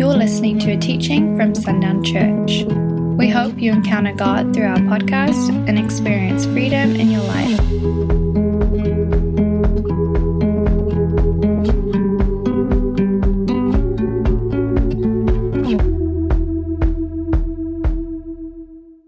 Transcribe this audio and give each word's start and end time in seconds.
You're 0.00 0.16
listening 0.16 0.58
to 0.60 0.70
a 0.70 0.78
teaching 0.78 1.36
from 1.36 1.54
Sundown 1.54 2.02
Church. 2.02 2.64
We 3.18 3.28
hope 3.28 3.60
you 3.60 3.70
encounter 3.70 4.14
God 4.14 4.54
through 4.54 4.64
our 4.64 4.78
podcast 4.78 5.50
and 5.68 5.78
experience 5.78 6.46
freedom 6.46 6.96
in 6.96 7.10
your 7.10 7.20
life. 7.20 7.60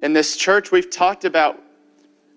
In 0.02 0.12
this 0.12 0.36
church, 0.36 0.70
we've 0.70 0.90
talked 0.90 1.24
about 1.24 1.58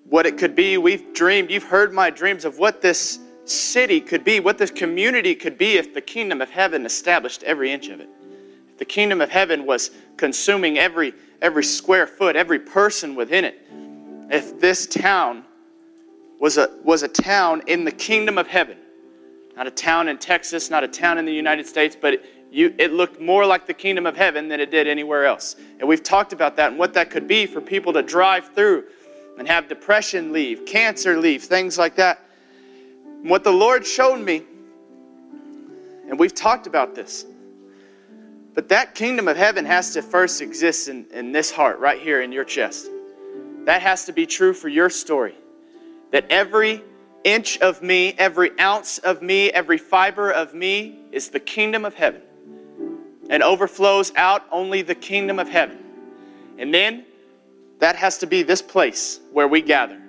what 0.05 0.25
it 0.25 0.37
could 0.37 0.55
be. 0.55 0.77
We've 0.77 1.13
dreamed, 1.13 1.51
you've 1.51 1.63
heard 1.63 1.93
my 1.93 2.09
dreams 2.09 2.45
of 2.45 2.57
what 2.57 2.81
this 2.81 3.19
city 3.43 3.99
could 3.99 4.23
be, 4.23 4.39
what 4.39 4.57
this 4.57 4.71
community 4.71 5.35
could 5.35 5.57
be 5.57 5.73
if 5.73 5.93
the 5.93 5.99
kingdom 5.99 6.41
of 6.41 6.49
heaven 6.49 6.85
established 6.85 7.43
every 7.43 7.73
inch 7.73 7.89
of 7.89 7.99
it. 7.99 8.07
The 8.77 8.85
kingdom 8.85 9.21
of 9.21 9.29
heaven 9.29 9.65
was 9.65 9.91
consuming 10.17 10.77
every, 10.77 11.13
every 11.41 11.63
square 11.63 12.07
foot, 12.07 12.35
every 12.35 12.59
person 12.59 13.15
within 13.15 13.45
it. 13.45 13.61
If 14.29 14.59
this 14.59 14.85
town 14.87 15.43
was 16.39 16.57
a, 16.57 16.69
was 16.83 17.03
a 17.03 17.07
town 17.07 17.63
in 17.67 17.85
the 17.85 17.91
kingdom 17.91 18.37
of 18.37 18.47
heaven, 18.47 18.77
not 19.55 19.67
a 19.67 19.71
town 19.71 20.09
in 20.09 20.17
Texas, 20.17 20.69
not 20.69 20.83
a 20.83 20.87
town 20.87 21.17
in 21.17 21.25
the 21.25 21.33
United 21.33 21.65
States, 21.65 21.95
but 21.99 22.15
it, 22.15 22.25
you, 22.51 22.73
it 22.77 22.91
looked 22.93 23.19
more 23.19 23.45
like 23.45 23.65
the 23.65 23.73
kingdom 23.73 24.05
of 24.05 24.15
heaven 24.15 24.47
than 24.47 24.59
it 24.59 24.71
did 24.71 24.87
anywhere 24.87 25.25
else. 25.25 25.55
And 25.79 25.87
we've 25.87 26.03
talked 26.03 26.33
about 26.33 26.55
that 26.57 26.71
and 26.71 26.79
what 26.79 26.93
that 26.93 27.09
could 27.09 27.27
be 27.27 27.45
for 27.45 27.61
people 27.61 27.93
to 27.93 28.01
drive 28.01 28.53
through 28.53 28.85
and 29.37 29.47
have 29.47 29.67
depression 29.67 30.31
leave, 30.31 30.65
cancer 30.65 31.17
leave, 31.17 31.43
things 31.43 31.77
like 31.77 31.95
that. 31.95 32.21
And 33.21 33.29
what 33.29 33.43
the 33.43 33.51
Lord 33.51 33.85
showed 33.85 34.19
me, 34.19 34.43
and 36.07 36.17
we've 36.19 36.33
talked 36.33 36.67
about 36.67 36.95
this, 36.95 37.25
but 38.55 38.69
that 38.69 38.95
kingdom 38.95 39.27
of 39.27 39.35
heaven 39.35 39.65
has 39.65 39.91
to 39.93 40.01
first 40.01 40.41
exist 40.41 40.87
in, 40.87 41.05
in 41.11 41.33
this 41.33 41.51
heart, 41.51 41.77
right 41.79 42.01
here 42.01 42.21
in 42.21 42.31
your 42.31 42.45
chest. 42.45 42.89
That 43.65 43.81
has 43.81 44.05
to 44.05 44.13
be 44.13 44.25
true 44.25 44.53
for 44.53 44.69
your 44.69 44.89
story. 44.89 45.35
That 46.11 46.25
every 46.29 46.81
inch 47.25 47.57
of 47.57 47.81
me, 47.81 48.15
every 48.17 48.57
ounce 48.57 48.97
of 48.99 49.21
me, 49.21 49.51
every 49.51 49.77
fiber 49.77 50.31
of 50.31 50.53
me 50.53 50.99
is 51.11 51.29
the 51.29 51.39
kingdom 51.39 51.83
of 51.83 51.93
heaven 51.93 52.21
and 53.29 53.43
overflows 53.43 54.13
out 54.15 54.43
only 54.51 54.81
the 54.83 54.95
kingdom 54.95 55.37
of 55.37 55.49
heaven. 55.49 55.79
And 56.57 56.73
then 56.73 57.05
that 57.79 57.95
has 57.97 58.19
to 58.19 58.27
be 58.27 58.43
this 58.43 58.61
place 58.61 59.19
where 59.33 59.47
we 59.47 59.61
gather. 59.61 59.99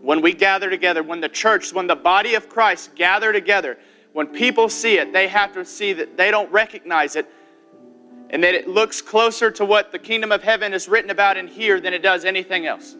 When 0.00 0.20
we 0.20 0.32
gather 0.32 0.68
together, 0.68 1.02
when 1.02 1.20
the 1.20 1.28
church, 1.28 1.72
when 1.72 1.86
the 1.86 1.94
body 1.94 2.34
of 2.34 2.48
Christ 2.48 2.94
gather 2.94 3.32
together, 3.32 3.78
when 4.12 4.26
people 4.26 4.68
see 4.68 4.98
it, 4.98 5.12
they 5.12 5.28
have 5.28 5.52
to 5.52 5.64
see 5.64 5.92
that 5.92 6.16
they 6.16 6.30
don't 6.30 6.50
recognize 6.50 7.16
it 7.16 7.30
and 8.34 8.42
that 8.42 8.52
it 8.52 8.66
looks 8.66 9.00
closer 9.00 9.48
to 9.48 9.64
what 9.64 9.92
the 9.92 9.98
kingdom 9.98 10.32
of 10.32 10.42
heaven 10.42 10.74
is 10.74 10.88
written 10.88 11.10
about 11.10 11.36
in 11.36 11.46
here 11.46 11.78
than 11.78 11.94
it 11.94 12.02
does 12.02 12.24
anything 12.24 12.66
else. 12.66 12.96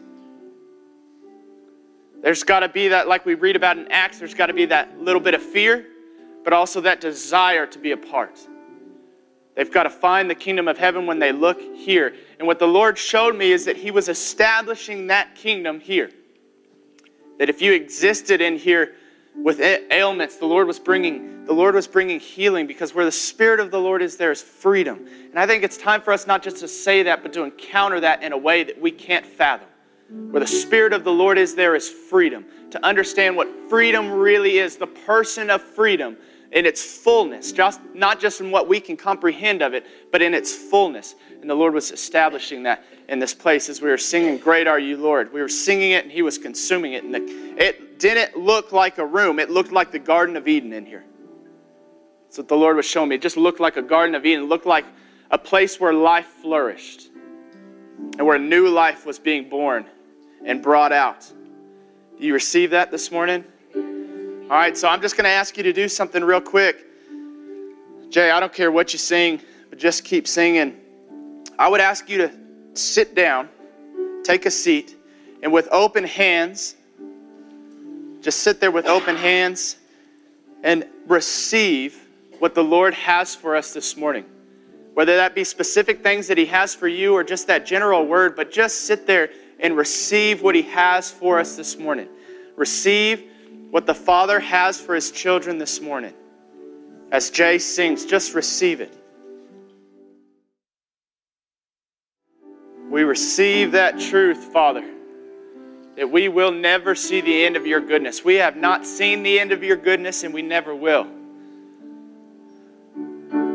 There's 2.23 2.43
got 2.43 2.61
to 2.61 2.69
be 2.69 2.87
that, 2.87 3.09
like 3.09 3.25
we 3.25 3.35
read 3.35 3.57
about 3.57 3.77
in 3.77 3.91
Acts, 3.91 4.17
there's 4.17 4.33
got 4.33 4.45
to 4.45 4.53
be 4.53 4.63
that 4.67 4.97
little 5.01 5.19
bit 5.19 5.33
of 5.33 5.43
fear, 5.43 5.87
but 6.45 6.53
also 6.53 6.79
that 6.79 7.01
desire 7.01 7.67
to 7.67 7.77
be 7.77 7.91
a 7.91 7.97
part. 7.97 8.39
They've 9.57 9.69
got 9.69 9.83
to 9.83 9.89
find 9.89 10.29
the 10.29 10.35
kingdom 10.35 10.69
of 10.69 10.77
heaven 10.77 11.05
when 11.05 11.19
they 11.19 11.33
look 11.33 11.59
here. 11.59 12.15
And 12.39 12.47
what 12.47 12.57
the 12.57 12.67
Lord 12.67 12.97
showed 12.97 13.35
me 13.35 13.51
is 13.51 13.65
that 13.65 13.75
He 13.75 13.91
was 13.91 14.07
establishing 14.07 15.07
that 15.07 15.35
kingdom 15.35 15.81
here. 15.81 16.11
That 17.39 17.49
if 17.49 17.61
you 17.61 17.73
existed 17.73 18.39
in 18.39 18.57
here 18.57 18.95
with 19.37 19.59
ailments, 19.59 20.37
the 20.37 20.45
Lord 20.45 20.67
was 20.67 20.79
bringing 20.79 21.35
the 21.45 21.53
Lord 21.53 21.75
was 21.75 21.87
bringing 21.87 22.19
healing 22.19 22.65
because 22.65 22.95
where 22.95 23.05
the 23.05 23.11
Spirit 23.11 23.59
of 23.59 23.69
the 23.69 23.79
Lord 23.79 24.01
is, 24.01 24.17
there 24.17 24.31
is 24.31 24.41
freedom. 24.41 25.05
And 25.29 25.37
I 25.37 25.45
think 25.45 25.63
it's 25.63 25.77
time 25.77 26.01
for 26.01 26.11
us 26.11 26.25
not 26.25 26.41
just 26.41 26.57
to 26.57 26.67
say 26.67 27.03
that, 27.03 27.21
but 27.21 27.33
to 27.33 27.43
encounter 27.43 27.99
that 27.99 28.23
in 28.23 28.33
a 28.33 28.37
way 28.37 28.63
that 28.63 28.81
we 28.81 28.89
can't 28.89 29.25
fathom. 29.25 29.67
Where 30.09 30.39
the 30.39 30.47
Spirit 30.47 30.91
of 30.91 31.03
the 31.03 31.11
Lord 31.11 31.37
is, 31.37 31.53
there 31.53 31.75
is 31.75 31.87
freedom. 31.87 32.45
To 32.71 32.83
understand 32.83 33.35
what 33.35 33.47
freedom 33.69 34.11
really 34.11 34.57
is, 34.57 34.77
the 34.77 34.87
person 34.87 35.51
of 35.51 35.61
freedom 35.61 36.17
in 36.51 36.65
its 36.65 36.83
fullness, 36.83 37.51
just 37.51 37.79
not 37.93 38.19
just 38.19 38.41
in 38.41 38.49
what 38.49 38.67
we 38.67 38.79
can 38.79 38.97
comprehend 38.97 39.61
of 39.61 39.73
it, 39.73 39.85
but 40.11 40.21
in 40.21 40.33
its 40.33 40.55
fullness. 40.55 41.15
And 41.41 41.49
the 41.49 41.55
Lord 41.55 41.73
was 41.73 41.91
establishing 41.91 42.63
that 42.63 42.83
in 43.07 43.19
this 43.19 43.33
place 43.33 43.69
as 43.69 43.81
we 43.81 43.89
were 43.89 43.97
singing, 43.97 44.37
Great 44.37 44.67
Are 44.67 44.79
You, 44.79 44.97
Lord. 44.97 45.31
We 45.31 45.41
were 45.41 45.49
singing 45.49 45.91
it 45.91 46.03
and 46.03 46.11
He 46.11 46.21
was 46.21 46.37
consuming 46.37 46.93
it. 46.93 47.03
And 47.03 47.13
the, 47.13 47.21
it 47.57 47.99
didn't 47.99 48.37
look 48.37 48.71
like 48.71 48.97
a 48.97 49.05
room, 49.05 49.39
it 49.39 49.49
looked 49.49 49.71
like 49.71 49.91
the 49.91 49.99
Garden 49.99 50.35
of 50.37 50.47
Eden 50.47 50.73
in 50.73 50.85
here. 50.85 51.03
That's 52.25 52.37
what 52.37 52.47
the 52.47 52.57
Lord 52.57 52.75
was 52.75 52.85
showing 52.85 53.09
me. 53.09 53.15
It 53.15 53.21
just 53.21 53.37
looked 53.37 53.59
like 53.59 53.77
a 53.77 53.81
Garden 53.81 54.15
of 54.15 54.25
Eden, 54.25 54.43
it 54.43 54.47
looked 54.47 54.65
like 54.65 54.85
a 55.31 55.37
place 55.37 55.79
where 55.79 55.93
life 55.93 56.27
flourished 56.41 57.09
and 58.17 58.25
where 58.25 58.37
new 58.37 58.67
life 58.67 59.05
was 59.05 59.19
being 59.19 59.49
born 59.49 59.85
and 60.43 60.61
brought 60.61 60.91
out. 60.91 61.31
Do 62.19 62.25
you 62.25 62.33
receive 62.33 62.71
that 62.71 62.91
this 62.91 63.11
morning? 63.11 63.43
All 63.75 64.51
right, 64.51 64.77
so 64.77 64.87
I'm 64.87 65.01
just 65.01 65.17
going 65.17 65.25
to 65.25 65.31
ask 65.31 65.57
you 65.57 65.63
to 65.63 65.73
do 65.73 65.89
something 65.89 66.23
real 66.23 66.41
quick. 66.41 66.85
Jay, 68.09 68.29
I 68.29 68.39
don't 68.39 68.53
care 68.53 68.71
what 68.71 68.93
you 68.93 68.99
sing, 68.99 69.41
but 69.69 69.79
just 69.79 70.03
keep 70.03 70.27
singing. 70.27 70.77
I 71.57 71.67
would 71.67 71.81
ask 71.81 72.09
you 72.09 72.19
to 72.19 72.31
sit 72.77 73.15
down, 73.15 73.49
take 74.23 74.45
a 74.45 74.51
seat, 74.51 74.95
and 75.41 75.51
with 75.51 75.67
open 75.71 76.03
hands, 76.03 76.75
just 78.21 78.39
sit 78.39 78.59
there 78.59 78.71
with 78.71 78.85
open 78.87 79.15
hands 79.15 79.77
and 80.63 80.85
receive 81.07 82.07
what 82.39 82.55
the 82.55 82.63
Lord 82.63 82.93
has 82.93 83.35
for 83.35 83.55
us 83.55 83.73
this 83.73 83.95
morning. 83.95 84.25
Whether 84.93 85.15
that 85.17 85.35
be 85.35 85.43
specific 85.43 86.01
things 86.01 86.27
that 86.27 86.37
He 86.37 86.45
has 86.47 86.73
for 86.73 86.87
you 86.87 87.13
or 87.13 87.23
just 87.23 87.47
that 87.47 87.65
general 87.65 88.05
word, 88.05 88.35
but 88.35 88.51
just 88.51 88.81
sit 88.81 89.05
there 89.05 89.29
and 89.59 89.77
receive 89.77 90.41
what 90.41 90.55
He 90.55 90.63
has 90.63 91.11
for 91.11 91.39
us 91.39 91.55
this 91.55 91.77
morning. 91.77 92.07
Receive 92.55 93.29
what 93.71 93.85
the 93.85 93.93
Father 93.93 94.39
has 94.39 94.79
for 94.79 94.95
His 94.95 95.11
children 95.11 95.57
this 95.57 95.81
morning. 95.81 96.13
As 97.11 97.29
Jay 97.29 97.59
sings, 97.59 98.05
just 98.05 98.33
receive 98.33 98.81
it. 98.81 98.93
We 102.89 103.03
receive 103.03 103.71
that 103.73 103.99
truth, 103.99 104.37
Father, 104.37 104.85
that 105.95 106.09
we 106.09 106.29
will 106.29 106.51
never 106.51 106.95
see 106.95 107.21
the 107.21 107.43
end 107.43 107.55
of 107.55 107.65
your 107.65 107.79
goodness. 107.81 108.23
We 108.23 108.35
have 108.35 108.55
not 108.55 108.85
seen 108.85 109.23
the 109.23 109.39
end 109.39 109.51
of 109.51 109.63
your 109.63 109.77
goodness, 109.77 110.23
and 110.23 110.33
we 110.33 110.41
never 110.41 110.75
will. 110.75 111.07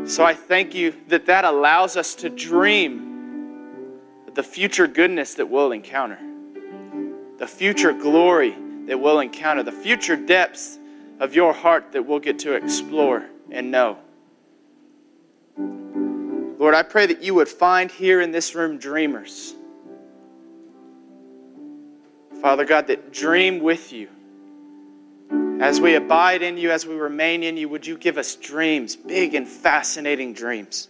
So 0.05 0.23
I 0.25 0.33
thank 0.33 0.73
you 0.75 0.93
that 1.07 1.27
that 1.27 1.45
allows 1.45 1.95
us 1.95 2.15
to 2.15 2.29
dream 2.29 3.11
the 4.33 4.43
future 4.43 4.87
goodness 4.87 5.35
that 5.35 5.49
we'll 5.49 5.71
encounter, 5.71 6.19
the 7.37 7.47
future 7.47 7.93
glory 7.93 8.55
that 8.87 8.99
we'll 8.99 9.19
encounter, 9.19 9.63
the 9.63 9.71
future 9.71 10.15
depths 10.15 10.79
of 11.19 11.35
your 11.35 11.53
heart 11.53 11.91
that 11.91 12.05
we'll 12.05 12.19
get 12.19 12.39
to 12.39 12.53
explore 12.53 13.25
and 13.51 13.71
know. 13.71 13.97
Lord, 16.61 16.75
I 16.75 16.83
pray 16.83 17.07
that 17.07 17.23
you 17.23 17.33
would 17.33 17.49
find 17.49 17.89
here 17.89 18.21
in 18.21 18.29
this 18.29 18.53
room 18.53 18.77
dreamers. 18.77 19.55
Father 22.39 22.65
God, 22.65 22.85
that 22.85 23.11
dream 23.11 23.61
with 23.61 23.91
you. 23.91 24.07
As 25.59 25.81
we 25.81 25.95
abide 25.95 26.43
in 26.43 26.57
you, 26.57 26.69
as 26.69 26.85
we 26.85 26.93
remain 26.93 27.41
in 27.41 27.57
you, 27.57 27.67
would 27.67 27.87
you 27.87 27.97
give 27.97 28.19
us 28.19 28.35
dreams, 28.35 28.95
big 28.95 29.33
and 29.33 29.47
fascinating 29.47 30.35
dreams? 30.35 30.89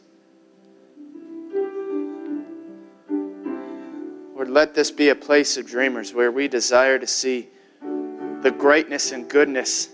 Lord, 4.36 4.50
let 4.50 4.74
this 4.76 4.92
be 4.92 5.08
a 5.08 5.16
place 5.16 5.56
of 5.56 5.68
dreamers 5.68 6.14
where 6.14 6.34
we 6.34 6.50
desire 6.50 7.00
to 7.00 7.08
see 7.08 7.48
the 8.42 8.52
greatness 8.52 9.14
and 9.14 9.30
goodness 9.30 9.88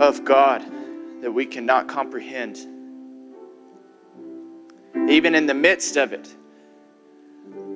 of 0.00 0.22
God 0.22 0.62
that 1.22 1.32
we 1.32 1.46
cannot 1.46 1.88
comprehend. 1.88 2.71
Even 5.08 5.34
in 5.34 5.46
the 5.46 5.54
midst 5.54 5.96
of 5.96 6.12
it, 6.12 6.34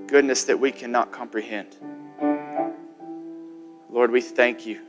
goodness 0.07 0.45
that 0.45 0.59
we 0.59 0.71
cannot 0.71 1.13
comprehend. 1.13 1.77
Lord, 3.91 4.11
we 4.11 4.21
thank 4.21 4.67
you. 4.67 4.81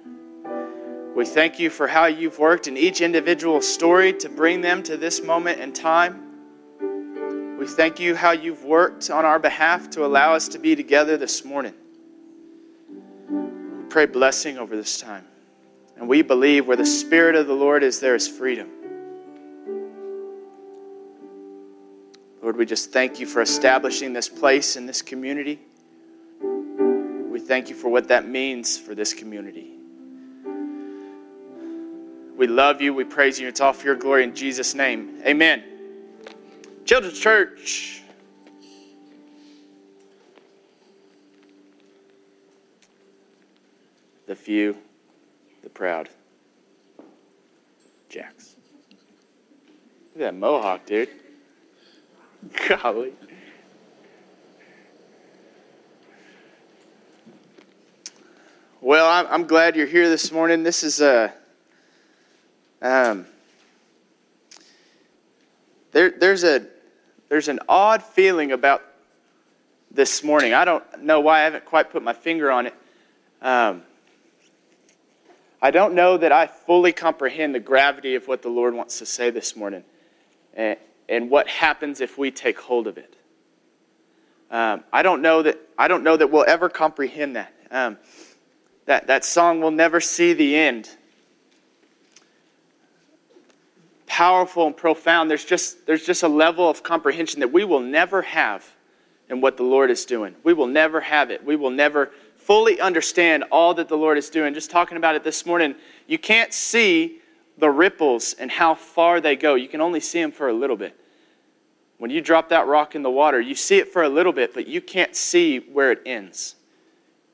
We 1.16 1.25
thank 1.25 1.60
you 1.60 1.69
for 1.69 1.88
how 1.88 2.06
you've 2.06 2.38
worked 2.38 2.68
in 2.68 2.78
each 2.78 3.01
individual 3.01 3.62
story 3.62 4.13
to 4.13 4.30
bring 4.30 4.62
them 4.62 4.84
to 4.84 4.98
this 4.98 5.24
moment 5.24 5.60
in 5.60 5.74
time. 5.74 7.57
We 7.57 7.66
thank 7.66 8.00
you 8.00 8.16
how 8.16 8.31
you've 8.31 8.63
worked 8.63 9.10
on 9.10 9.25
our 9.25 9.40
behalf 9.40 9.90
to 9.92 10.06
allow 10.06 10.36
us 10.36 10.48
to 10.50 10.60
be 10.60 10.75
together 10.75 11.18
this 11.18 11.44
morning. 11.44 11.74
We 13.30 13.83
pray 13.90 14.06
blessing 14.06 14.60
over 14.60 14.75
this 14.75 15.00
time. 15.00 15.25
And 15.95 16.07
we 16.07 16.22
believe 16.22 16.68
where 16.68 16.78
the 16.78 16.86
Spirit 16.86 17.36
of 17.36 17.48
the 17.48 17.56
Lord 17.56 17.81
is, 17.81 18.00
there 18.00 18.13
is 18.13 18.28
freedom. 18.28 18.69
Lord, 22.47 22.55
we 22.55 22.65
just 22.65 22.94
thank 22.94 23.19
you 23.19 23.25
for 23.25 23.41
establishing 23.41 24.13
this 24.13 24.29
place 24.29 24.77
in 24.77 24.85
this 24.85 25.01
community. 25.01 25.59
We 27.29 27.41
thank 27.41 27.67
you 27.67 27.75
for 27.75 27.89
what 27.89 28.07
that 28.07 28.25
means 28.25 28.77
for 28.77 28.95
this 28.95 29.13
community. 29.13 29.73
We 32.38 32.47
love 32.47 32.81
you. 32.81 32.94
We 32.94 33.03
praise 33.03 33.38
you. 33.38 33.49
It's 33.49 33.59
all 33.59 33.73
for 33.73 33.85
your 33.85 33.97
glory 33.97 34.23
in 34.23 34.33
Jesus' 34.33 34.73
name. 34.73 35.21
Amen. 35.25 35.61
Children's 36.85 37.19
Church. 37.19 38.01
The 44.25 44.38
few, 44.38 44.77
the 45.63 45.69
proud. 45.69 46.07
Jacks. 48.07 48.55
Look 50.15 50.23
at 50.23 50.31
that 50.31 50.35
mohawk, 50.35 50.85
dude. 50.85 51.09
Golly. 52.68 53.13
Well, 58.80 59.28
I'm, 59.30 59.48
glad 59.48 59.75
you're 59.75 59.88
here 59.88 60.07
this 60.07 60.31
morning. 60.31 60.63
This 60.63 60.84
is 60.84 61.01
a. 61.01 61.34
Um, 62.81 63.25
there, 65.92 66.12
there's 66.12 66.44
a 66.44 66.66
there's 67.28 67.48
an 67.48 67.60
odd 67.68 68.04
feeling 68.04 68.51
about 68.51 68.83
this 69.92 70.24
morning. 70.24 70.54
I 70.54 70.63
don't 70.63 71.04
know 71.04 71.19
why 71.19 71.40
I 71.40 71.44
haven't 71.44 71.66
quite 71.66 71.92
put 71.92 72.04
my 72.04 72.13
finger 72.13 72.51
on 72.51 72.68
it. 72.68 72.75
Um, 73.42 73.83
I 75.62 75.72
don't 75.72 75.95
know 75.95 76.18
that 76.18 76.31
I 76.31 76.45
fully 76.48 76.94
comprehend 76.94 77.56
the 77.56 77.60
gravity 77.60 78.16
of 78.16 78.28
what 78.28 78.44
the 78.44 78.50
Lord 78.50 78.75
wants 78.75 79.00
to 79.00 79.06
say 79.06 79.31
this 79.31 79.56
morning 79.56 79.83
and, 80.54 80.78
and 81.09 81.30
what 81.30 81.48
happens 81.48 82.01
if 82.01 82.18
we 82.18 82.31
take 82.31 82.59
hold 82.59 82.88
of 82.88 82.98
it. 82.98 83.15
Um, 84.50 84.83
I 84.94 85.01
don't 85.01 85.21
know 85.21 85.42
that 85.42 85.59
I 85.77 85.88
don't 85.88 86.04
know 86.04 86.18
that 86.18 86.31
we'll 86.31 86.45
ever 86.48 86.69
comprehend 86.69 87.36
that. 87.36 87.54
Um, 87.69 87.98
that, 88.88 89.07
that 89.07 89.25
song 89.25 89.59
will 89.59 89.71
never 89.71 90.00
see 90.00 90.33
the 90.33 90.56
end. 90.56 90.89
Powerful 94.06 94.65
and 94.65 94.75
profound. 94.75 95.30
There's 95.30 95.45
just, 95.45 95.86
there's 95.86 96.06
just 96.06 96.24
a 96.24 96.27
level 96.27 96.69
of 96.69 96.81
comprehension 96.81 97.42
that 97.42 97.51
we 97.51 97.65
will 97.65 97.81
never 97.81 98.21
have 98.21 98.65
in 99.30 99.42
what 99.42 99.57
the 99.57 99.63
Lord 99.63 99.92
is 99.92 100.06
doing. 100.06 100.36
We 100.44 100.54
will 100.54 100.68
never 100.68 101.01
have 101.01 101.30
it. 101.30 101.44
We 101.44 101.57
will 101.57 101.69
never 101.69 102.12
fully 102.38 102.80
understand 102.80 103.44
all 103.51 103.74
that 103.74 103.89
the 103.89 103.98
Lord 103.98 104.18
is 104.18 104.30
doing. 104.30 104.54
Just 104.54 104.71
talking 104.71 104.98
about 104.98 105.15
it 105.15 105.24
this 105.25 105.45
morning, 105.45 105.75
you 106.07 106.18
can't 106.18 106.54
see 106.54 107.19
the 107.57 107.69
ripples 107.69 108.33
and 108.33 108.51
how 108.51 108.75
far 108.75 109.19
they 109.19 109.36
go. 109.36 109.56
You 109.56 109.68
can 109.68 109.81
only 109.81 110.00
see 110.00 110.21
them 110.21 110.31
for 110.31 110.50
a 110.50 110.54
little 110.54 110.77
bit. 110.77 111.00
When 111.98 112.12
you 112.12 112.21
drop 112.21 112.50
that 112.50 112.68
rock 112.68 112.95
in 112.95 113.01
the 113.01 113.09
water, 113.09 113.42
you 113.42 113.56
see 113.56 113.77
it 113.77 113.92
for 113.92 114.04
a 114.04 114.09
little 114.09 114.33
bit, 114.33 114.54
but 114.54 114.68
you 114.68 114.81
can't 114.81 115.15
see 115.15 115.59
where 115.59 115.92
it 115.92 116.01
ends. 116.06 116.56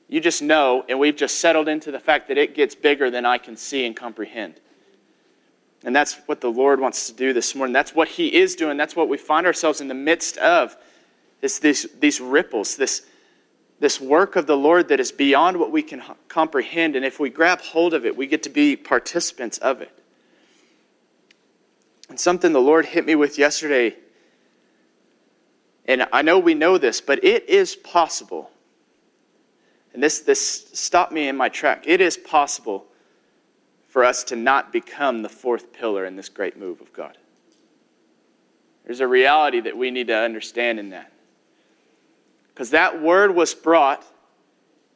You 0.08 0.20
just 0.20 0.42
know, 0.42 0.84
and 0.88 0.98
we've 0.98 1.16
just 1.16 1.38
settled 1.38 1.68
into 1.68 1.90
the 1.90 1.98
fact 1.98 2.28
that 2.28 2.38
it 2.38 2.54
gets 2.54 2.74
bigger 2.74 3.10
than 3.10 3.26
I 3.26 3.38
can 3.38 3.56
see 3.56 3.84
and 3.84 3.94
comprehend. 3.94 4.60
And 5.84 5.94
that's 5.94 6.14
what 6.26 6.40
the 6.40 6.50
Lord 6.50 6.80
wants 6.80 7.08
to 7.08 7.12
do 7.12 7.34
this 7.34 7.54
morning. 7.54 7.74
That's 7.74 7.94
what 7.94 8.08
He 8.08 8.34
is 8.34 8.56
doing. 8.56 8.78
That's 8.78 8.96
what 8.96 9.08
we 9.08 9.18
find 9.18 9.46
ourselves 9.46 9.82
in 9.82 9.88
the 9.88 9.94
midst 9.94 10.38
of. 10.38 10.76
Is 11.42 11.58
these, 11.58 11.86
these 12.00 12.22
ripples, 12.22 12.76
this, 12.76 13.06
this 13.80 14.00
work 14.00 14.36
of 14.36 14.46
the 14.46 14.56
Lord 14.56 14.88
that 14.88 14.98
is 14.98 15.12
beyond 15.12 15.58
what 15.58 15.70
we 15.70 15.82
can 15.82 16.02
comprehend. 16.28 16.96
And 16.96 17.04
if 17.04 17.20
we 17.20 17.28
grab 17.28 17.60
hold 17.60 17.92
of 17.92 18.06
it, 18.06 18.16
we 18.16 18.26
get 18.26 18.42
to 18.44 18.50
be 18.50 18.76
participants 18.76 19.58
of 19.58 19.82
it. 19.82 20.03
And 22.14 22.20
something 22.20 22.52
the 22.52 22.60
Lord 22.60 22.86
hit 22.86 23.04
me 23.04 23.16
with 23.16 23.38
yesterday, 23.38 23.96
and 25.86 26.06
I 26.12 26.22
know 26.22 26.38
we 26.38 26.54
know 26.54 26.78
this, 26.78 27.00
but 27.00 27.24
it 27.24 27.48
is 27.48 27.74
possible 27.74 28.52
and 29.94 30.02
this, 30.02 30.20
this 30.20 30.68
stopped 30.72 31.12
me 31.12 31.28
in 31.28 31.36
my 31.36 31.48
track. 31.48 31.84
It 31.86 32.00
is 32.00 32.16
possible 32.16 32.86
for 33.88 34.04
us 34.04 34.24
to 34.24 34.36
not 34.36 34.72
become 34.72 35.22
the 35.22 35.28
fourth 35.28 35.72
pillar 35.72 36.04
in 36.04 36.16
this 36.16 36.28
great 36.28 36.58
move 36.58 36.80
of 36.80 36.92
God. 36.92 37.16
There's 38.84 39.00
a 39.00 39.06
reality 39.06 39.60
that 39.60 39.76
we 39.76 39.92
need 39.92 40.08
to 40.08 40.16
understand 40.16 40.80
in 40.80 40.90
that. 40.90 41.12
Because 42.48 42.70
that 42.70 43.00
word 43.00 43.34
was 43.34 43.54
brought 43.54 44.04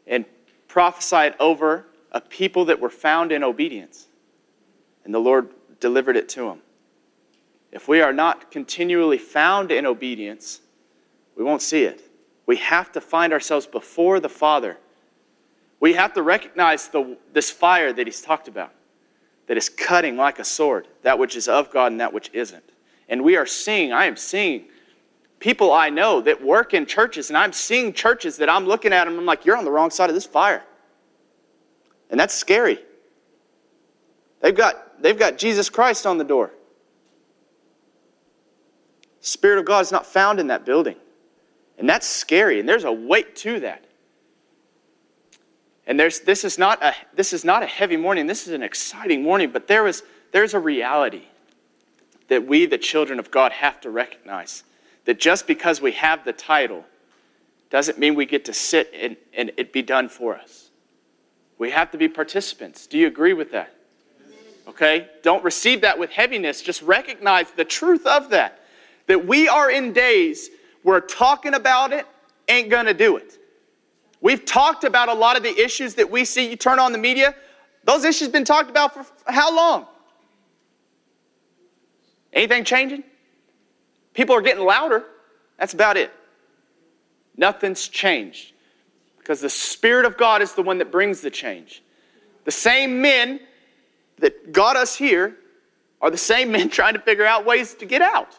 and 0.06 0.24
prophesied 0.66 1.34
over 1.38 1.86
a 2.10 2.20
people 2.20 2.64
that 2.66 2.80
were 2.80 2.90
found 2.90 3.30
in 3.30 3.44
obedience. 3.44 4.08
And 5.04 5.14
the 5.14 5.20
Lord 5.20 5.48
delivered 5.78 6.16
it 6.16 6.28
to 6.30 6.42
them. 6.46 6.62
If 7.70 7.88
we 7.88 8.00
are 8.00 8.12
not 8.12 8.50
continually 8.50 9.18
found 9.18 9.70
in 9.70 9.86
obedience, 9.86 10.60
we 11.36 11.44
won't 11.44 11.62
see 11.62 11.84
it. 11.84 12.02
We 12.46 12.56
have 12.56 12.92
to 12.92 13.00
find 13.00 13.32
ourselves 13.32 13.66
before 13.66 14.20
the 14.20 14.28
Father 14.28 14.78
we 15.80 15.92
have 15.94 16.12
to 16.14 16.22
recognize 16.22 16.88
the, 16.88 17.16
this 17.32 17.50
fire 17.50 17.92
that 17.92 18.06
he's 18.06 18.20
talked 18.20 18.48
about, 18.48 18.72
that 19.46 19.56
is 19.56 19.68
cutting 19.68 20.16
like 20.16 20.38
a 20.38 20.44
sword, 20.44 20.88
that 21.02 21.18
which 21.18 21.36
is 21.36 21.48
of 21.48 21.70
God 21.70 21.92
and 21.92 22.00
that 22.00 22.12
which 22.12 22.30
isn't. 22.32 22.64
And 23.08 23.22
we 23.22 23.36
are 23.36 23.46
seeing, 23.46 23.92
I 23.92 24.06
am 24.06 24.16
seeing 24.16 24.64
people 25.38 25.72
I 25.72 25.88
know 25.88 26.20
that 26.22 26.42
work 26.42 26.74
in 26.74 26.84
churches, 26.84 27.30
and 27.30 27.36
I'm 27.36 27.52
seeing 27.52 27.92
churches 27.92 28.38
that 28.38 28.50
I'm 28.50 28.66
looking 28.66 28.92
at 28.92 29.04
them, 29.04 29.18
I'm 29.18 29.24
like, 29.24 29.46
you're 29.46 29.56
on 29.56 29.64
the 29.64 29.70
wrong 29.70 29.90
side 29.90 30.10
of 30.10 30.14
this 30.14 30.26
fire. 30.26 30.64
And 32.10 32.18
that's 32.18 32.34
scary. 32.34 32.78
They've 34.40 34.56
got, 34.56 35.00
they've 35.00 35.18
got 35.18 35.38
Jesus 35.38 35.70
Christ 35.70 36.06
on 36.06 36.18
the 36.18 36.24
door. 36.24 36.50
Spirit 39.20 39.58
of 39.58 39.64
God 39.64 39.80
is 39.80 39.92
not 39.92 40.06
found 40.06 40.40
in 40.40 40.48
that 40.48 40.64
building. 40.64 40.96
And 41.78 41.88
that's 41.88 42.06
scary, 42.06 42.58
and 42.60 42.68
there's 42.68 42.84
a 42.84 42.92
weight 42.92 43.36
to 43.36 43.60
that. 43.60 43.84
And 45.86 45.98
there's, 45.98 46.20
this, 46.20 46.44
is 46.44 46.58
not 46.58 46.82
a, 46.82 46.94
this 47.14 47.32
is 47.32 47.44
not 47.44 47.62
a 47.62 47.66
heavy 47.66 47.96
morning, 47.96 48.26
this 48.26 48.46
is 48.46 48.52
an 48.52 48.62
exciting 48.62 49.22
morning, 49.22 49.50
but 49.50 49.68
there 49.68 49.86
is, 49.86 50.02
there's 50.32 50.54
a 50.54 50.58
reality 50.58 51.22
that 52.28 52.46
we, 52.46 52.66
the 52.66 52.78
children 52.78 53.18
of 53.18 53.30
God, 53.30 53.52
have 53.52 53.80
to 53.80 53.90
recognize. 53.90 54.64
That 55.06 55.18
just 55.18 55.46
because 55.46 55.80
we 55.80 55.92
have 55.92 56.24
the 56.26 56.34
title 56.34 56.84
doesn't 57.70 57.98
mean 57.98 58.14
we 58.14 58.26
get 58.26 58.44
to 58.44 58.52
sit 58.52 58.92
and, 58.94 59.16
and 59.32 59.52
it 59.56 59.72
be 59.72 59.80
done 59.80 60.10
for 60.10 60.36
us. 60.36 60.68
We 61.56 61.70
have 61.70 61.90
to 61.92 61.98
be 61.98 62.08
participants. 62.08 62.86
Do 62.86 62.98
you 62.98 63.06
agree 63.06 63.32
with 63.32 63.50
that? 63.52 63.74
Okay? 64.68 65.08
Don't 65.22 65.42
receive 65.42 65.80
that 65.80 65.98
with 65.98 66.10
heaviness. 66.10 66.60
Just 66.60 66.82
recognize 66.82 67.50
the 67.52 67.64
truth 67.64 68.06
of 68.06 68.28
that. 68.30 68.57
That 69.08 69.26
we 69.26 69.49
are 69.49 69.70
in 69.70 69.93
days 69.93 70.50
where 70.82 71.00
talking 71.00 71.55
about 71.55 71.93
it 71.93 72.06
ain't 72.49 72.70
gonna 72.70 72.94
do 72.94 73.16
it. 73.16 73.38
We've 74.20 74.44
talked 74.44 74.84
about 74.84 75.08
a 75.08 75.14
lot 75.14 75.37
of 75.37 75.43
the 75.43 75.56
issues 75.58 75.94
that 75.94 76.10
we 76.10 76.25
see. 76.25 76.49
You 76.50 76.56
turn 76.56 76.78
on 76.78 76.93
the 76.93 76.99
media, 76.99 77.34
those 77.84 78.05
issues 78.05 78.28
been 78.28 78.44
talked 78.44 78.70
about 78.70 78.94
for 78.94 79.05
how 79.31 79.55
long? 79.55 79.87
Anything 82.32 82.64
changing? 82.64 83.02
People 84.14 84.34
are 84.34 84.43
getting 84.43 84.64
louder. 84.64 85.04
That's 85.59 85.75
about 85.75 85.97
it. 85.97 86.12
Nothing's 87.37 87.88
changed 87.88 88.52
because 89.18 89.40
the 89.40 89.50
Spirit 89.50 90.04
of 90.04 90.16
God 90.16 90.42
is 90.42 90.54
the 90.54 90.62
one 90.62 90.78
that 90.78 90.90
brings 90.90 91.21
the 91.21 91.30
change. 91.30 91.82
The 92.44 92.50
same 92.50 93.00
men 93.00 93.40
that 94.18 94.52
got 94.52 94.76
us 94.76 94.97
here 94.97 95.37
are 96.00 96.11
the 96.11 96.18
same 96.18 96.50
men 96.50 96.68
trying 96.71 96.94
to 96.94 97.00
figure 97.00 97.26
out 97.26 97.44
ways 97.47 97.75
to 97.75 97.87
get 97.87 98.02
out. 98.02 98.38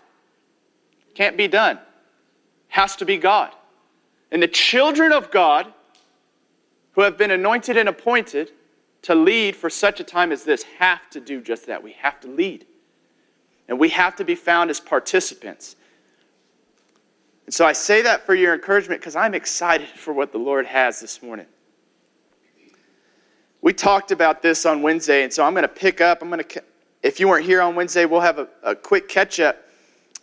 Can't 1.19 1.35
be 1.35 1.49
done. 1.49 1.77
Has 2.69 2.95
to 2.95 3.05
be 3.05 3.17
God. 3.17 3.51
And 4.31 4.41
the 4.41 4.47
children 4.47 5.11
of 5.11 5.31
God 5.31 5.73
who 6.93 7.01
have 7.01 7.17
been 7.17 7.31
anointed 7.31 7.75
and 7.75 7.89
appointed 7.89 8.53
to 9.01 9.15
lead 9.15 9.57
for 9.57 9.69
such 9.69 9.99
a 9.99 10.05
time 10.05 10.31
as 10.31 10.45
this 10.45 10.63
have 10.63 11.09
to 11.09 11.19
do 11.19 11.41
just 11.41 11.67
that. 11.67 11.83
We 11.83 11.91
have 11.91 12.21
to 12.21 12.29
lead. 12.29 12.65
And 13.67 13.77
we 13.77 13.89
have 13.89 14.15
to 14.15 14.23
be 14.23 14.33
found 14.33 14.69
as 14.69 14.79
participants. 14.79 15.75
And 17.47 17.53
so 17.53 17.65
I 17.65 17.73
say 17.73 18.01
that 18.03 18.25
for 18.25 18.33
your 18.33 18.53
encouragement 18.53 19.01
because 19.01 19.17
I'm 19.17 19.35
excited 19.35 19.89
for 19.97 20.13
what 20.13 20.31
the 20.31 20.37
Lord 20.37 20.67
has 20.67 21.01
this 21.01 21.21
morning. 21.21 21.47
We 23.61 23.73
talked 23.73 24.11
about 24.11 24.41
this 24.41 24.65
on 24.65 24.81
Wednesday, 24.81 25.23
and 25.23 25.33
so 25.33 25.43
I'm 25.43 25.51
going 25.51 25.63
to 25.63 25.67
pick 25.67 25.99
up. 25.99 26.21
I'm 26.21 26.29
going 26.29 26.45
to, 26.45 26.63
if 27.03 27.19
you 27.19 27.27
weren't 27.27 27.45
here 27.45 27.61
on 27.61 27.75
Wednesday, 27.75 28.05
we'll 28.05 28.21
have 28.21 28.39
a, 28.39 28.47
a 28.63 28.73
quick 28.73 29.09
catch 29.09 29.41
up 29.41 29.65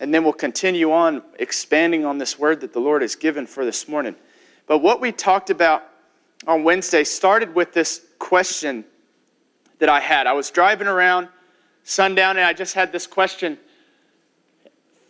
and 0.01 0.13
then 0.13 0.25
we'll 0.25 0.33
continue 0.33 0.93
on 0.93 1.23
expanding 1.39 2.05
on 2.05 2.19
this 2.19 2.39
word 2.39 2.61
that 2.61 2.73
the 2.73 2.81
Lord 2.81 3.03
has 3.03 3.15
given 3.15 3.47
for 3.47 3.65
this 3.65 3.89
morning. 3.89 4.15
But 4.67 4.79
what 4.79 5.01
we 5.01 5.13
talked 5.13 5.51
about 5.51 5.85
on 6.47 6.65
Wednesday 6.65 7.05
started 7.05 7.55
with 7.55 7.73
this 7.73 8.03
question 8.19 8.85
that 9.79 9.89
I 9.89 10.01
had. 10.01 10.27
I 10.27 10.33
was 10.33 10.51
driving 10.51 10.87
around 10.87 11.29
sundown 11.85 12.37
and 12.37 12.45
I 12.45 12.53
just 12.53 12.75
had 12.75 12.93
this 12.93 13.07
question 13.07 13.59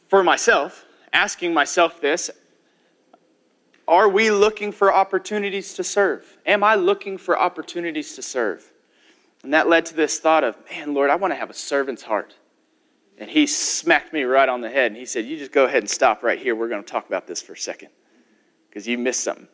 for 0.09 0.23
myself, 0.23 0.85
asking 1.13 1.53
myself 1.53 2.01
this 2.01 2.31
Are 3.89 4.09
we 4.09 4.31
looking 4.31 4.73
for 4.73 4.93
opportunities 4.93 5.75
to 5.75 5.85
serve? 5.85 6.39
Am 6.47 6.63
I 6.63 6.75
looking 6.75 7.19
for 7.19 7.39
opportunities 7.39 8.15
to 8.15 8.23
serve? 8.23 8.73
And 9.43 9.53
that 9.53 9.69
led 9.69 9.87
to 9.87 9.95
this 9.95 10.19
thought 10.19 10.45
of, 10.45 10.57
man, 10.71 10.95
Lord, 10.95 11.11
I 11.11 11.17
want 11.17 11.33
to 11.33 11.37
have 11.37 11.51
a 11.51 11.55
servant's 11.55 12.03
heart. 12.03 12.35
And 13.19 13.31
he 13.31 13.47
smacked 13.47 14.13
me 14.13 14.25
right 14.25 14.49
on 14.49 14.61
the 14.61 14.69
head 14.69 14.93
and 14.93 14.97
he 14.97 15.07
said, 15.07 15.25
You 15.25 15.39
just 15.39 15.53
go 15.53 15.65
ahead 15.65 15.83
and 15.83 15.91
stop 15.91 16.23
right 16.23 16.39
here. 16.39 16.55
We're 16.55 16.69
going 16.69 16.83
to 16.85 16.91
talk 16.91 17.07
about 17.07 17.27
this 17.27 17.41
for 17.41 17.55
a 17.55 17.59
second 17.59 17.89
because 18.69 18.87
you 18.87 18.99
missed 18.99 19.25
something. 19.25 19.49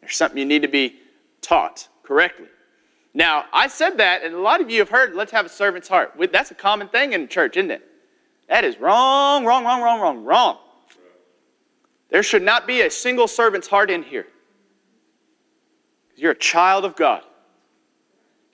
There's 0.00 0.16
something 0.16 0.38
you 0.38 0.44
need 0.44 0.62
to 0.62 0.68
be 0.68 0.96
taught 1.40 1.88
correctly. 2.02 2.46
Now, 3.14 3.46
I 3.52 3.68
said 3.68 3.96
that, 3.96 4.22
and 4.22 4.34
a 4.34 4.40
lot 4.40 4.60
of 4.60 4.68
you 4.70 4.80
have 4.80 4.90
heard, 4.90 5.14
let's 5.14 5.32
have 5.32 5.46
a 5.46 5.48
servant's 5.48 5.88
heart. 5.88 6.12
That's 6.30 6.50
a 6.50 6.54
common 6.54 6.88
thing 6.88 7.14
in 7.14 7.28
church, 7.28 7.56
isn't 7.56 7.70
it? 7.70 7.82
That 8.48 8.64
is 8.64 8.78
wrong, 8.78 9.46
wrong, 9.46 9.64
wrong, 9.64 9.80
wrong, 9.80 10.00
wrong, 10.00 10.24
wrong. 10.24 10.58
There 12.10 12.22
should 12.22 12.42
not 12.42 12.66
be 12.66 12.82
a 12.82 12.90
single 12.90 13.26
servant's 13.26 13.66
heart 13.66 13.90
in 13.90 14.02
here. 14.02 14.26
You're 16.14 16.32
a 16.32 16.38
child 16.38 16.84
of 16.84 16.94
God. 16.94 17.22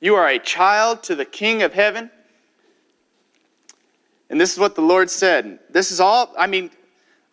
You 0.01 0.15
are 0.15 0.29
a 0.29 0.39
child 0.39 1.03
to 1.05 1.15
the 1.15 1.25
King 1.25 1.63
of 1.63 1.73
heaven. 1.73 2.11
And 4.33 4.41
this 4.41 4.51
is 4.55 4.59
what 4.59 4.75
the 4.75 4.81
Lord 4.81 5.11
said. 5.11 5.59
This 5.69 5.93
is 5.93 6.01
all, 6.01 6.35
I 6.39 6.47
mean, 6.47 6.71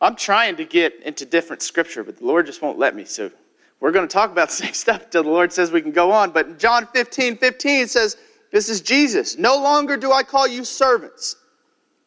I'm 0.01 0.17
trying 0.17 0.57
to 0.57 0.65
get 0.65 1.01
into 1.01 1.25
different 1.25 1.61
scripture, 1.61 2.03
but 2.03 2.17
the 2.17 2.25
Lord 2.25 2.45
just 2.45 2.61
won't 2.61 2.77
let 2.77 2.93
me. 2.93 3.05
So 3.05 3.31
we're 3.79 3.93
going 3.93 4.05
to 4.05 4.11
talk 4.11 4.33
about 4.33 4.49
the 4.49 4.55
same 4.65 4.73
stuff 4.73 5.05
until 5.05 5.23
the 5.23 5.29
Lord 5.29 5.53
says 5.53 5.71
we 5.71 5.81
can 5.81 5.93
go 5.93 6.11
on. 6.11 6.31
But 6.31 6.59
John 6.59 6.87
15, 6.87 7.37
15 7.37 7.87
says, 7.87 8.17
This 8.51 8.67
is 8.67 8.81
Jesus. 8.81 9.37
No 9.37 9.55
longer 9.55 9.95
do 9.95 10.11
I 10.11 10.23
call 10.23 10.45
you 10.45 10.65
servants, 10.65 11.37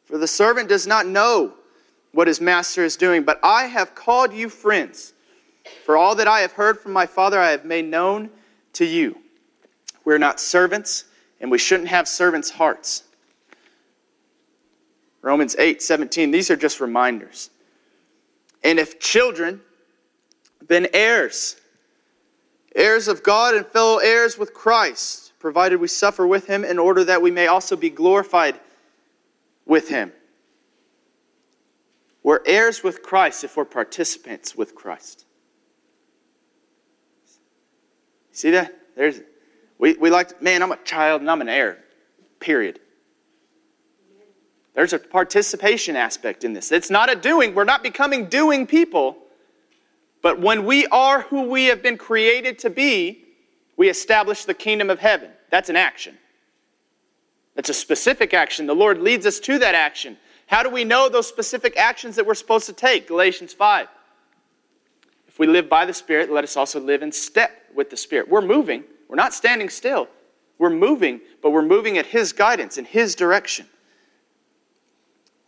for 0.05 0.19
the 0.19 0.29
servant 0.29 0.69
does 0.69 0.87
not 0.87 1.07
know 1.07 1.55
what 2.13 2.29
his 2.29 2.39
master 2.39 2.85
is 2.85 2.97
doing, 2.97 3.23
but 3.23 3.41
I 3.43 3.65
have 3.65 3.95
called 3.95 4.35
you 4.35 4.51
friends. 4.51 5.15
For 5.87 5.97
all 5.97 6.15
that 6.17 6.29
I 6.29 6.41
have 6.41 6.53
heard 6.53 6.79
from 6.79 6.93
my 6.93 7.07
Father, 7.07 7.41
I 7.41 7.49
have 7.53 7.65
made 7.65 7.87
known 7.87 8.29
to 8.75 8.85
you. 8.85 9.17
We're 10.05 10.19
not 10.19 10.39
servants, 10.39 11.05
and 11.41 11.51
we 11.51 11.57
shouldn't 11.57 11.89
have 11.89 12.07
servants' 12.07 12.51
hearts. 12.51 13.05
Romans 15.23 15.55
8, 15.59 15.81
17, 15.81 16.33
these 16.33 16.51
are 16.51 16.57
just 16.57 16.81
reminders. 16.81 17.51
And 18.65 18.79
if 18.79 18.99
children, 19.01 19.61
then 20.69 20.89
heirs, 20.93 21.57
heirs 22.75 23.09
of 23.09 23.23
God 23.23 23.55
and 23.55 23.67
fellow 23.67 23.99
heirs 23.99 24.37
with 24.37 24.53
Christ, 24.53 25.33
provided 25.39 25.81
we 25.81 25.89
suffer 25.89 26.27
with 26.27 26.47
him 26.47 26.65
in 26.65 26.79
order 26.79 27.05
that 27.05 27.23
we 27.23 27.31
may 27.31 27.47
also 27.47 27.77
be 27.77 27.91
glorified 27.91 28.59
with 29.65 29.89
him. 29.89 30.13
We're 32.23 32.41
heirs 32.47 32.83
with 32.85 33.03
Christ 33.03 33.43
if 33.43 33.57
we're 33.57 33.65
participants 33.65 34.57
with 34.57 34.75
Christ. 34.75 35.25
See 38.33 38.51
that? 38.51 38.75
There's 38.97 39.21
we, 39.79 39.95
we 39.95 40.11
like, 40.11 40.41
man, 40.41 40.63
I'm 40.63 40.71
a 40.71 40.77
child 40.85 41.23
and 41.23 41.31
I'm 41.31 41.41
an 41.41 41.49
heir. 41.49 41.79
Period. 42.39 42.79
There's 44.75 44.93
a 44.93 44.99
participation 44.99 45.97
aspect 45.97 46.45
in 46.45 46.53
this. 46.53 46.73
It's 46.73 46.91
not 46.91 47.13
a 47.13 47.15
doing. 47.15 47.55
We're 47.55 47.65
not 47.65 47.83
becoming 47.83 48.27
doing 48.27 48.67
people. 48.67 49.19
But 50.23 50.41
when 50.41 50.65
we 50.65 50.87
are 50.87 51.23
who 51.23 51.43
we 51.43 51.67
have 51.67 51.83
been 51.83 51.99
created 51.99 52.59
to 52.61 52.71
be, 52.71 53.25
we 53.77 53.91
establish 53.91 54.45
the 54.45 54.55
kingdom 54.55 54.89
of 54.89 54.99
heaven. 55.01 55.31
That's 55.51 55.69
an 55.69 55.77
action. 55.77 56.17
That's 57.55 57.69
a 57.69 57.75
specific 57.75 58.33
action. 58.33 58.67
The 58.67 58.75
Lord 58.75 58.99
leads 58.99 59.27
us 59.27 59.41
to 59.41 59.59
that 59.59 59.75
action. 59.75 60.17
How 60.47 60.63
do 60.63 60.71
we 60.71 60.85
know 60.85 61.09
those 61.09 61.27
specific 61.27 61.77
actions 61.77 62.17
that 62.17 62.27
we're 62.27 62.35
supposed 62.35 62.67
to 62.67 62.73
take? 62.73 63.09
Galatians 63.09 63.53
5. 63.53 63.89
If 65.29 65.39
we 65.39 65.47
live 65.47 65.69
by 65.69 65.85
the 65.85 65.95
Spirit, 65.95 66.31
let 66.31 66.45
us 66.45 66.57
also 66.57 66.81
live 66.81 67.03
in 67.03 67.11
step 67.13 67.51
with 67.75 67.91
the 67.91 67.97
Spirit. 67.97 68.29
We're 68.29 68.43
moving, 68.43 68.85
we're 69.09 69.17
not 69.17 69.35
standing 69.35 69.69
still. 69.69 70.09
We're 70.59 70.71
moving, 70.71 71.21
but 71.43 71.51
we're 71.51 71.63
moving 71.63 71.99
at 71.99 72.07
His 72.07 72.33
guidance, 72.33 72.79
in 72.79 72.85
His 72.85 73.15
direction. 73.15 73.67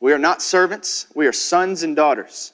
We 0.04 0.12
are 0.12 0.18
not 0.18 0.42
servants, 0.42 1.06
we 1.14 1.26
are 1.26 1.32
sons 1.32 1.82
and 1.82 1.96
daughters. 1.96 2.52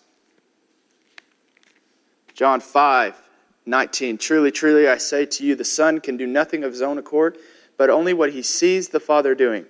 John 2.33 2.61
5, 2.61 3.21
19. 3.67 4.19
Truly, 4.19 4.53
truly, 4.53 4.89
I 4.89 4.99
say 4.99 5.27
to 5.27 5.45
you, 5.45 5.57
the 5.57 5.65
Son 5.65 5.99
can 5.99 6.17
do 6.17 6.29
nothing 6.29 6.63
of 6.63 6.71
his 6.71 6.81
own 6.81 6.97
accord, 6.97 7.39
but 7.77 7.91
only 7.91 8.15
what 8.15 8.33
he 8.33 8.43
sees 8.43 8.91
the 8.91 9.01
Father 9.01 9.35
doing. 9.35 9.67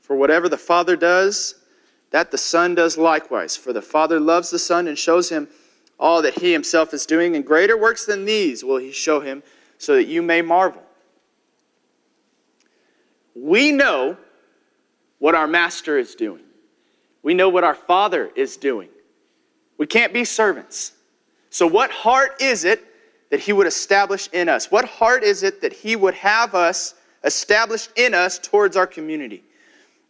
For 0.00 0.14
whatever 0.14 0.48
the 0.48 0.56
Father 0.56 0.94
does, 0.94 1.56
that 2.12 2.30
the 2.30 2.38
Son 2.38 2.76
does 2.76 2.96
likewise. 2.96 3.56
For 3.56 3.72
the 3.72 3.82
Father 3.82 4.20
loves 4.20 4.50
the 4.50 4.60
Son 4.60 4.86
and 4.86 4.96
shows 4.96 5.28
him 5.28 5.48
all 5.98 6.22
that 6.22 6.38
he 6.38 6.52
himself 6.52 6.94
is 6.94 7.04
doing, 7.04 7.34
and 7.34 7.44
greater 7.44 7.76
works 7.76 8.06
than 8.06 8.26
these 8.26 8.62
will 8.62 8.76
he 8.76 8.92
show 8.92 9.18
him, 9.18 9.42
so 9.76 9.96
that 9.96 10.06
you 10.06 10.22
may 10.22 10.40
marvel. 10.40 10.84
We 13.34 13.72
know 13.72 14.18
what 15.18 15.34
our 15.34 15.48
Master 15.48 15.98
is 15.98 16.14
doing. 16.14 16.44
We 17.22 17.34
know 17.34 17.48
what 17.48 17.64
our 17.64 17.74
Father 17.74 18.30
is 18.34 18.56
doing. 18.56 18.88
We 19.78 19.86
can't 19.86 20.12
be 20.12 20.24
servants. 20.24 20.92
So, 21.50 21.66
what 21.66 21.90
heart 21.90 22.40
is 22.40 22.64
it 22.64 22.84
that 23.30 23.40
He 23.40 23.52
would 23.52 23.66
establish 23.66 24.28
in 24.32 24.48
us? 24.48 24.70
What 24.70 24.84
heart 24.84 25.22
is 25.22 25.42
it 25.42 25.60
that 25.60 25.72
He 25.72 25.96
would 25.96 26.14
have 26.14 26.54
us 26.54 26.94
established 27.24 27.90
in 27.96 28.14
us 28.14 28.38
towards 28.38 28.76
our 28.76 28.86
community? 28.86 29.44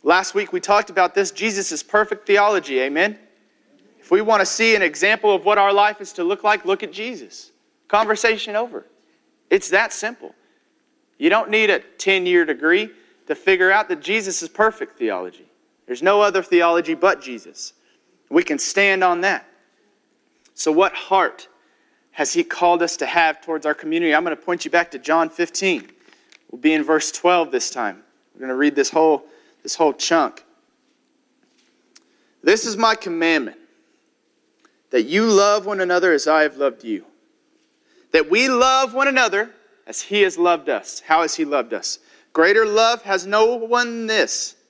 Last 0.03 0.35
week 0.35 0.53
we 0.53 0.61
talked 0.61 0.91
about 0.91 1.15
this 1.15 1.31
Jesus' 1.31 1.71
is 1.71 1.83
perfect 1.83 2.27
theology, 2.27 2.81
amen? 2.81 3.19
If 4.01 4.11
we 4.11 4.21
want 4.21 4.41
to 4.41 4.47
see 4.47 4.75
an 4.75 4.83
example 4.83 5.35
of 5.35 5.45
what 5.45 5.59
our 5.59 5.73
life 5.73 6.01
is 6.01 6.13
to 6.15 6.25
look 6.25 6.43
like, 6.43 6.65
look 6.65 6.83
at 6.83 6.93
Jesus. 6.93 7.53
Conversation 7.87 8.57
over. 8.57 8.87
It's 9.49 9.71
that 9.71 9.93
simple. 9.93 10.35
You 11.19 11.31
don't 11.31 11.51
need 11.51 11.71
a 11.71 11.79
10 11.79 12.27
year 12.27 12.45
degree 12.45 12.91
to 13.29 13.35
figure 13.35 13.71
out 13.71 13.89
that 13.89 14.01
Jesus 14.01 14.43
is 14.43 14.49
perfect 14.49 14.99
theology. 14.99 15.47
There's 15.87 16.03
no 16.03 16.21
other 16.21 16.43
theology 16.43 16.95
but 16.95 17.21
Jesus. 17.21 17.73
We 18.31 18.43
can 18.43 18.59
stand 18.59 19.05
on 19.05 19.23
that. 19.23 19.47
So, 20.55 20.71
what 20.73 20.95
heart 20.95 21.49
has 22.13 22.33
He 22.33 22.45
called 22.45 22.83
us 22.83 22.97
to 22.99 23.07
have 23.07 23.41
towards 23.41 23.67
our 23.67 23.75
community? 23.75 24.15
I'm 24.15 24.25
going 24.25 24.37
to 24.37 24.43
point 24.43 24.65
you 24.65 24.71
back 24.71 24.91
to 24.93 24.99
John 24.99 25.29
15. 25.29 25.91
We'll 26.51 26.61
be 26.61 26.73
in 26.73 26.83
verse 26.83 27.11
12 27.11 27.51
this 27.51 27.71
time. 27.71 28.03
We're 28.35 28.41
going 28.41 28.51
to 28.51 28.57
read 28.57 28.75
this 28.75 28.91
whole, 28.91 29.25
this 29.63 29.75
whole 29.75 29.93
chunk. 29.93 30.45
This 32.43 32.67
is 32.67 32.77
my 32.77 32.95
commandment 32.95 33.59
that 34.91 35.05
you 35.05 35.25
love 35.25 35.65
one 35.65 35.81
another 35.81 36.13
as 36.13 36.27
I 36.27 36.43
have 36.43 36.57
loved 36.57 36.85
you. 36.85 37.05
That 38.13 38.31
we 38.31 38.49
love 38.49 38.95
one 38.95 39.09
another 39.09 39.51
as 39.87 40.03
He 40.03 40.23
has 40.23 40.39
loved 40.39 40.69
us. 40.69 41.01
How 41.01 41.23
has 41.23 41.35
He 41.35 41.45
loved 41.45 41.73
us? 41.73 41.99
Greater 42.33 42.67
love 42.67 43.03
has 43.03 43.27
no 43.27 43.57
one 43.57 43.89
than 43.89 44.07
this, 44.07 44.57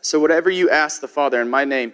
So 0.00 0.18
whatever 0.18 0.50
you 0.50 0.70
ask 0.70 1.00
the 1.00 1.08
Father 1.08 1.40
in 1.40 1.48
my 1.48 1.64
name, 1.64 1.92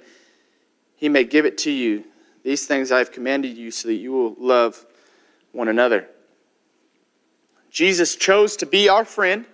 he 0.95 1.09
may 1.09 1.25
give 1.25 1.45
it 1.45 1.59
to 1.59 1.71
you. 1.71 2.05
These 2.43 2.67
things 2.67 2.93
I 2.93 2.99
have 2.99 3.13
commanded 3.13 3.57
you 3.57 3.71
so 3.71 3.89
that 3.89 3.95
you 3.95 4.13
will 4.13 4.37
love 4.39 4.87
one 5.53 5.69
another. 5.69 6.09
Jesus 7.71 8.17
chose 8.17 8.57
to 8.57 8.67
be 8.67 8.89
our 8.89 9.05
friend. 9.05 9.45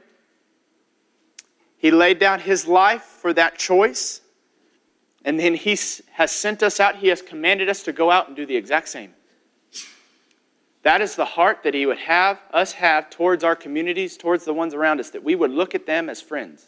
He 1.77 1.91
laid 1.91 2.19
down 2.19 2.41
his 2.41 2.67
life 2.67 3.03
for 3.03 3.33
that 3.33 3.59
choice. 3.59 4.21
And 5.25 5.39
then 5.39 5.55
he 5.55 5.79
has 6.13 6.31
sent 6.31 6.63
us 6.63 6.79
out. 6.81 6.97
He 6.97 7.09
has 7.09 7.23
commanded 7.23 7.69
us 7.69 7.83
to 7.85 7.93
go 7.93 8.11
out 8.11 8.29
and 8.29 8.37
do 8.37 8.47
the 8.47 8.57
exact 8.57 8.89
same. 8.89 9.15
That 10.83 11.01
is 11.01 11.15
the 11.15 11.25
heart 11.25 11.63
that 11.63 11.75
he 11.75 11.87
would 11.87 11.99
have 11.99 12.41
us 12.53 12.73
have 12.73 13.09
towards 13.09 13.45
our 13.45 13.55
communities, 13.55 14.17
towards 14.17 14.45
the 14.45 14.53
ones 14.53 14.75
around 14.75 15.01
us, 15.01 15.11
that 15.11 15.23
we 15.23 15.35
would 15.35 15.53
look 15.53 15.75
at 15.75 15.87
them 15.87 16.09
as 16.09 16.21
friends. 16.21 16.67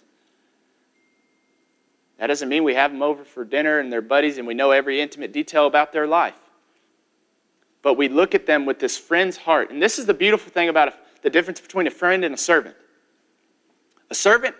That 2.18 2.28
doesn't 2.28 2.48
mean 2.48 2.64
we 2.64 2.74
have 2.74 2.92
them 2.92 3.02
over 3.02 3.24
for 3.24 3.44
dinner 3.44 3.78
and 3.78 3.92
they're 3.92 4.02
buddies 4.02 4.38
and 4.38 4.46
we 4.46 4.54
know 4.54 4.70
every 4.70 5.00
intimate 5.00 5.32
detail 5.32 5.66
about 5.66 5.92
their 5.92 6.06
life. 6.06 6.38
But 7.82 7.94
we 7.94 8.08
look 8.08 8.34
at 8.34 8.46
them 8.46 8.66
with 8.66 8.78
this 8.78 8.96
friend's 8.96 9.36
heart. 9.36 9.70
And 9.70 9.82
this 9.82 9.98
is 9.98 10.06
the 10.06 10.14
beautiful 10.14 10.50
thing 10.50 10.68
about 10.68 10.94
the 11.22 11.30
difference 11.30 11.60
between 11.60 11.86
a 11.86 11.90
friend 11.90 12.24
and 12.24 12.34
a 12.34 12.38
servant. 12.38 12.76
A 14.10 14.14
servant 14.14 14.54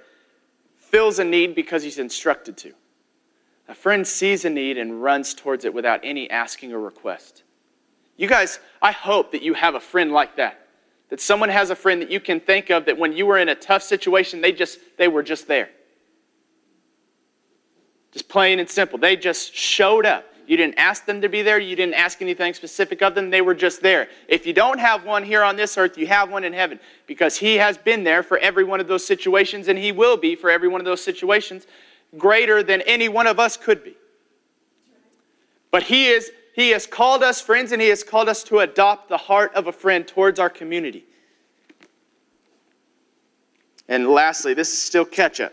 fills 0.76 1.18
a 1.18 1.24
need 1.24 1.54
because 1.54 1.82
he's 1.82 1.98
instructed 1.98 2.56
to. 2.58 2.72
A 3.68 3.74
friend 3.74 4.06
sees 4.06 4.44
a 4.44 4.50
need 4.50 4.76
and 4.76 5.02
runs 5.02 5.32
towards 5.32 5.64
it 5.64 5.72
without 5.72 6.00
any 6.02 6.28
asking 6.28 6.72
or 6.72 6.80
request. 6.80 7.44
You 8.16 8.28
guys, 8.28 8.60
I 8.82 8.92
hope 8.92 9.32
that 9.32 9.42
you 9.42 9.54
have 9.54 9.74
a 9.74 9.80
friend 9.80 10.12
like 10.12 10.36
that. 10.36 10.66
That 11.08 11.20
someone 11.20 11.48
has 11.48 11.70
a 11.70 11.76
friend 11.76 12.02
that 12.02 12.10
you 12.10 12.20
can 12.20 12.40
think 12.40 12.70
of 12.70 12.86
that 12.86 12.98
when 12.98 13.12
you 13.12 13.26
were 13.26 13.38
in 13.38 13.48
a 13.48 13.54
tough 13.54 13.82
situation, 13.82 14.40
they 14.40 14.52
just 14.52 14.78
they 14.98 15.08
were 15.08 15.22
just 15.22 15.46
there. 15.46 15.70
Just 18.14 18.28
plain 18.28 18.60
and 18.60 18.70
simple. 18.70 18.96
They 18.96 19.16
just 19.16 19.52
showed 19.52 20.06
up. 20.06 20.24
You 20.46 20.56
didn't 20.56 20.78
ask 20.78 21.04
them 21.04 21.20
to 21.20 21.28
be 21.28 21.42
there. 21.42 21.58
You 21.58 21.74
didn't 21.74 21.94
ask 21.94 22.22
anything 22.22 22.54
specific 22.54 23.02
of 23.02 23.16
them. 23.16 23.30
They 23.30 23.40
were 23.40 23.54
just 23.54 23.82
there. 23.82 24.08
If 24.28 24.46
you 24.46 24.52
don't 24.52 24.78
have 24.78 25.04
one 25.04 25.24
here 25.24 25.42
on 25.42 25.56
this 25.56 25.76
earth, 25.76 25.98
you 25.98 26.06
have 26.06 26.30
one 26.30 26.44
in 26.44 26.52
heaven 26.52 26.78
because 27.08 27.36
He 27.36 27.56
has 27.56 27.76
been 27.76 28.04
there 28.04 28.22
for 28.22 28.38
every 28.38 28.62
one 28.62 28.78
of 28.78 28.86
those 28.86 29.04
situations 29.04 29.66
and 29.66 29.76
He 29.76 29.90
will 29.90 30.16
be 30.16 30.36
for 30.36 30.48
every 30.48 30.68
one 30.68 30.80
of 30.80 30.84
those 30.84 31.02
situations 31.02 31.66
greater 32.16 32.62
than 32.62 32.82
any 32.82 33.08
one 33.08 33.26
of 33.26 33.40
us 33.40 33.56
could 33.56 33.82
be. 33.82 33.96
But 35.72 35.82
He 35.82 36.06
is 36.06 36.30
he 36.54 36.70
has 36.70 36.86
called 36.86 37.24
us 37.24 37.40
friends 37.40 37.72
and 37.72 37.82
He 37.82 37.88
has 37.88 38.04
called 38.04 38.28
us 38.28 38.44
to 38.44 38.60
adopt 38.60 39.08
the 39.08 39.16
heart 39.16 39.52
of 39.54 39.66
a 39.66 39.72
friend 39.72 40.06
towards 40.06 40.38
our 40.38 40.48
community. 40.48 41.04
And 43.88 44.08
lastly, 44.08 44.54
this 44.54 44.72
is 44.72 44.80
still 44.80 45.04
catch 45.04 45.40
up. 45.40 45.52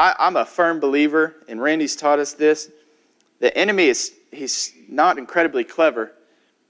I, 0.00 0.16
I'm 0.18 0.36
a 0.36 0.46
firm 0.46 0.80
believer, 0.80 1.36
and 1.46 1.60
Randy's 1.60 1.94
taught 1.94 2.18
us 2.18 2.32
this. 2.32 2.70
The 3.38 3.54
enemy 3.54 3.88
is 3.88 4.14
he's 4.32 4.72
not 4.88 5.18
incredibly 5.18 5.62
clever, 5.62 6.12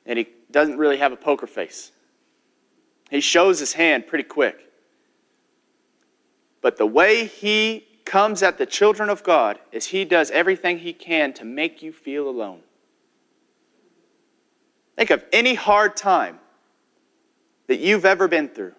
and 0.05 0.19
he 0.19 0.27
doesn't 0.51 0.79
really 0.79 0.97
have 0.97 1.13
a 1.13 1.17
poker 1.17 1.47
face. 1.47 1.93
He 3.09 3.21
shows 3.21 3.61
his 3.61 3.75
hand 3.75 4.09
pretty 4.09 4.25
quick. 4.25 4.59
But 6.61 6.77
the 6.77 6.87
way 6.87 7.25
he 7.25 7.87
comes 8.05 8.43
at 8.43 8.59
the 8.59 8.67
children 8.67 9.09
of 9.09 9.23
God 9.23 9.61
is 9.71 9.87
he 9.87 10.05
does 10.05 10.33
everything 10.33 10.81
he 10.81 10.93
can 10.93 11.33
to 11.35 11.45
make 11.45 11.83
you 11.83 11.93
feel 11.93 12.29
alone. 12.29 12.63
Think 14.97 15.11
of 15.11 15.25
any 15.33 15.55
hard 15.55 15.97
time 15.97 16.41
that 17.69 17.79
you've 17.79 18.05
ever 18.05 18.27
been 18.27 18.49
through, 18.49 18.75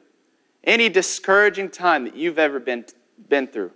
any 0.66 0.90
discouraging 0.90 1.70
time 1.70 2.04
that 2.04 2.18
you've 2.18 2.38
ever 2.38 2.60
been, 2.60 2.84
been 3.30 3.48
through. 3.48 3.72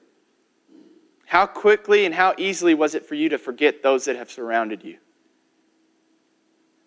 How 1.25 1.45
quickly 1.45 2.05
and 2.05 2.13
how 2.13 2.35
easily 2.37 2.73
was 2.73 2.95
it 2.95 3.05
for 3.05 3.15
you 3.15 3.29
to 3.29 3.37
forget 3.37 3.81
those 3.81 4.05
that 4.05 4.15
have 4.15 4.31
surrounded 4.31 4.83
you? 4.83 4.97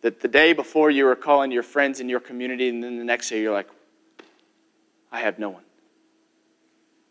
That 0.03 0.21
the 0.21 0.29
day 0.29 0.53
before 0.53 0.91
you 0.91 1.05
were 1.05 1.17
calling 1.17 1.51
your 1.51 1.65
friends 1.65 2.01
in 2.01 2.09
your 2.09 2.21
community, 2.21 2.69
and 2.69 2.83
then 2.83 2.99
the 2.99 3.05
next 3.05 3.29
day 3.29 3.43
you're 3.43 3.53
like, 3.53 3.69
I 5.11 5.21
have 5.21 5.39
no 5.39 5.51
one. 5.51 5.65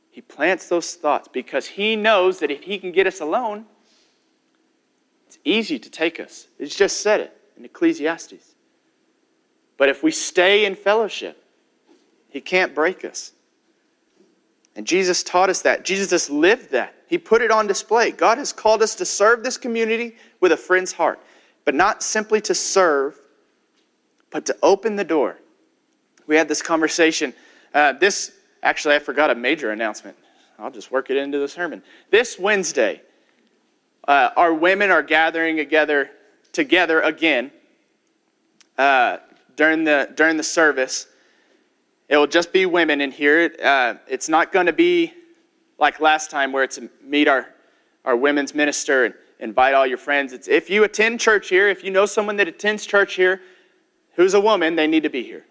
He 0.09 0.21
plants 0.21 0.69
those 0.69 0.95
thoughts 0.95 1.27
because 1.27 1.67
he 1.67 1.95
knows 1.95 2.39
that 2.39 2.49
if 2.49 2.63
he 2.63 2.79
can 2.79 2.91
get 2.91 3.05
us 3.05 3.19
alone, 3.19 3.65
it's 5.27 5.37
easy 5.43 5.77
to 5.77 5.89
take 5.89 6.19
us. 6.19 6.47
He's 6.57 6.75
just 6.75 7.01
said 7.01 7.19
it 7.19 7.37
in 7.57 7.65
Ecclesiastes. 7.65 8.55
But 9.77 9.89
if 9.89 10.01
we 10.01 10.11
stay 10.11 10.65
in 10.65 10.75
fellowship, 10.75 11.43
he 12.29 12.41
can't 12.41 12.73
break 12.73 13.05
us. 13.05 13.33
And 14.77 14.87
Jesus 14.87 15.23
taught 15.23 15.49
us 15.49 15.61
that. 15.63 15.83
Jesus 15.83 16.29
lived 16.29 16.71
that. 16.71 16.95
He 17.07 17.17
put 17.17 17.41
it 17.41 17.51
on 17.51 17.67
display. 17.67 18.11
God 18.11 18.37
has 18.37 18.53
called 18.53 18.81
us 18.81 18.95
to 18.95 19.05
serve 19.05 19.43
this 19.43 19.57
community 19.57 20.15
with 20.39 20.53
a 20.53 20.57
friend's 20.57 20.93
heart, 20.93 21.19
but 21.65 21.75
not 21.75 22.01
simply 22.01 22.39
to 22.41 22.55
serve, 22.55 23.19
but 24.29 24.45
to 24.45 24.55
open 24.63 24.95
the 24.95 25.03
door. 25.03 25.37
We 26.27 26.37
had 26.37 26.47
this 26.47 26.61
conversation. 26.61 27.33
Uh, 27.73 27.91
this 27.93 28.31
Actually, 28.63 28.95
I 28.95 28.99
forgot 28.99 29.29
a 29.29 29.35
major 29.35 29.71
announcement. 29.71 30.17
I'll 30.59 30.71
just 30.71 30.91
work 30.91 31.09
it 31.09 31.17
into 31.17 31.39
the 31.39 31.47
sermon. 31.47 31.83
This 32.09 32.39
Wednesday, 32.39 33.01
uh, 34.07 34.31
our 34.35 34.53
women 34.53 34.89
are 34.91 35.03
gathering 35.03 35.57
together 35.57 36.09
together 36.51 37.01
again 37.01 37.51
uh, 38.77 39.17
during 39.55 39.83
the 39.83 40.11
during 40.15 40.37
the 40.37 40.43
service. 40.43 41.07
It 42.09 42.17
will 42.17 42.27
just 42.27 42.53
be 42.53 42.65
women 42.65 43.01
in 43.01 43.11
here. 43.11 43.53
Uh, 43.63 43.95
it's 44.07 44.29
not 44.29 44.51
going 44.51 44.67
to 44.67 44.73
be 44.73 45.13
like 45.77 45.99
last 45.99 46.31
time 46.31 46.51
where 46.51 46.63
it's 46.63 46.79
meet 47.03 47.27
our 47.27 47.47
our 48.05 48.15
women's 48.15 48.55
minister 48.55 49.03
and 49.03 49.13
invite 49.39 49.73
all 49.73 49.85
your 49.85 49.97
friends. 49.97 50.31
It's 50.31 50.47
if 50.47 50.69
you 50.69 50.85
attend 50.85 51.19
church 51.19 51.49
here, 51.49 51.67
if 51.67 51.83
you 51.83 51.91
know 51.91 52.05
someone 52.05 52.37
that 52.37 52.47
attends 52.47 52.85
church 52.85 53.15
here, 53.15 53.41
who's 54.15 54.33
a 54.33 54.39
woman, 54.39 54.75
they 54.75 54.87
need 54.87 55.03
to 55.03 55.09
be 55.09 55.23
here 55.23 55.45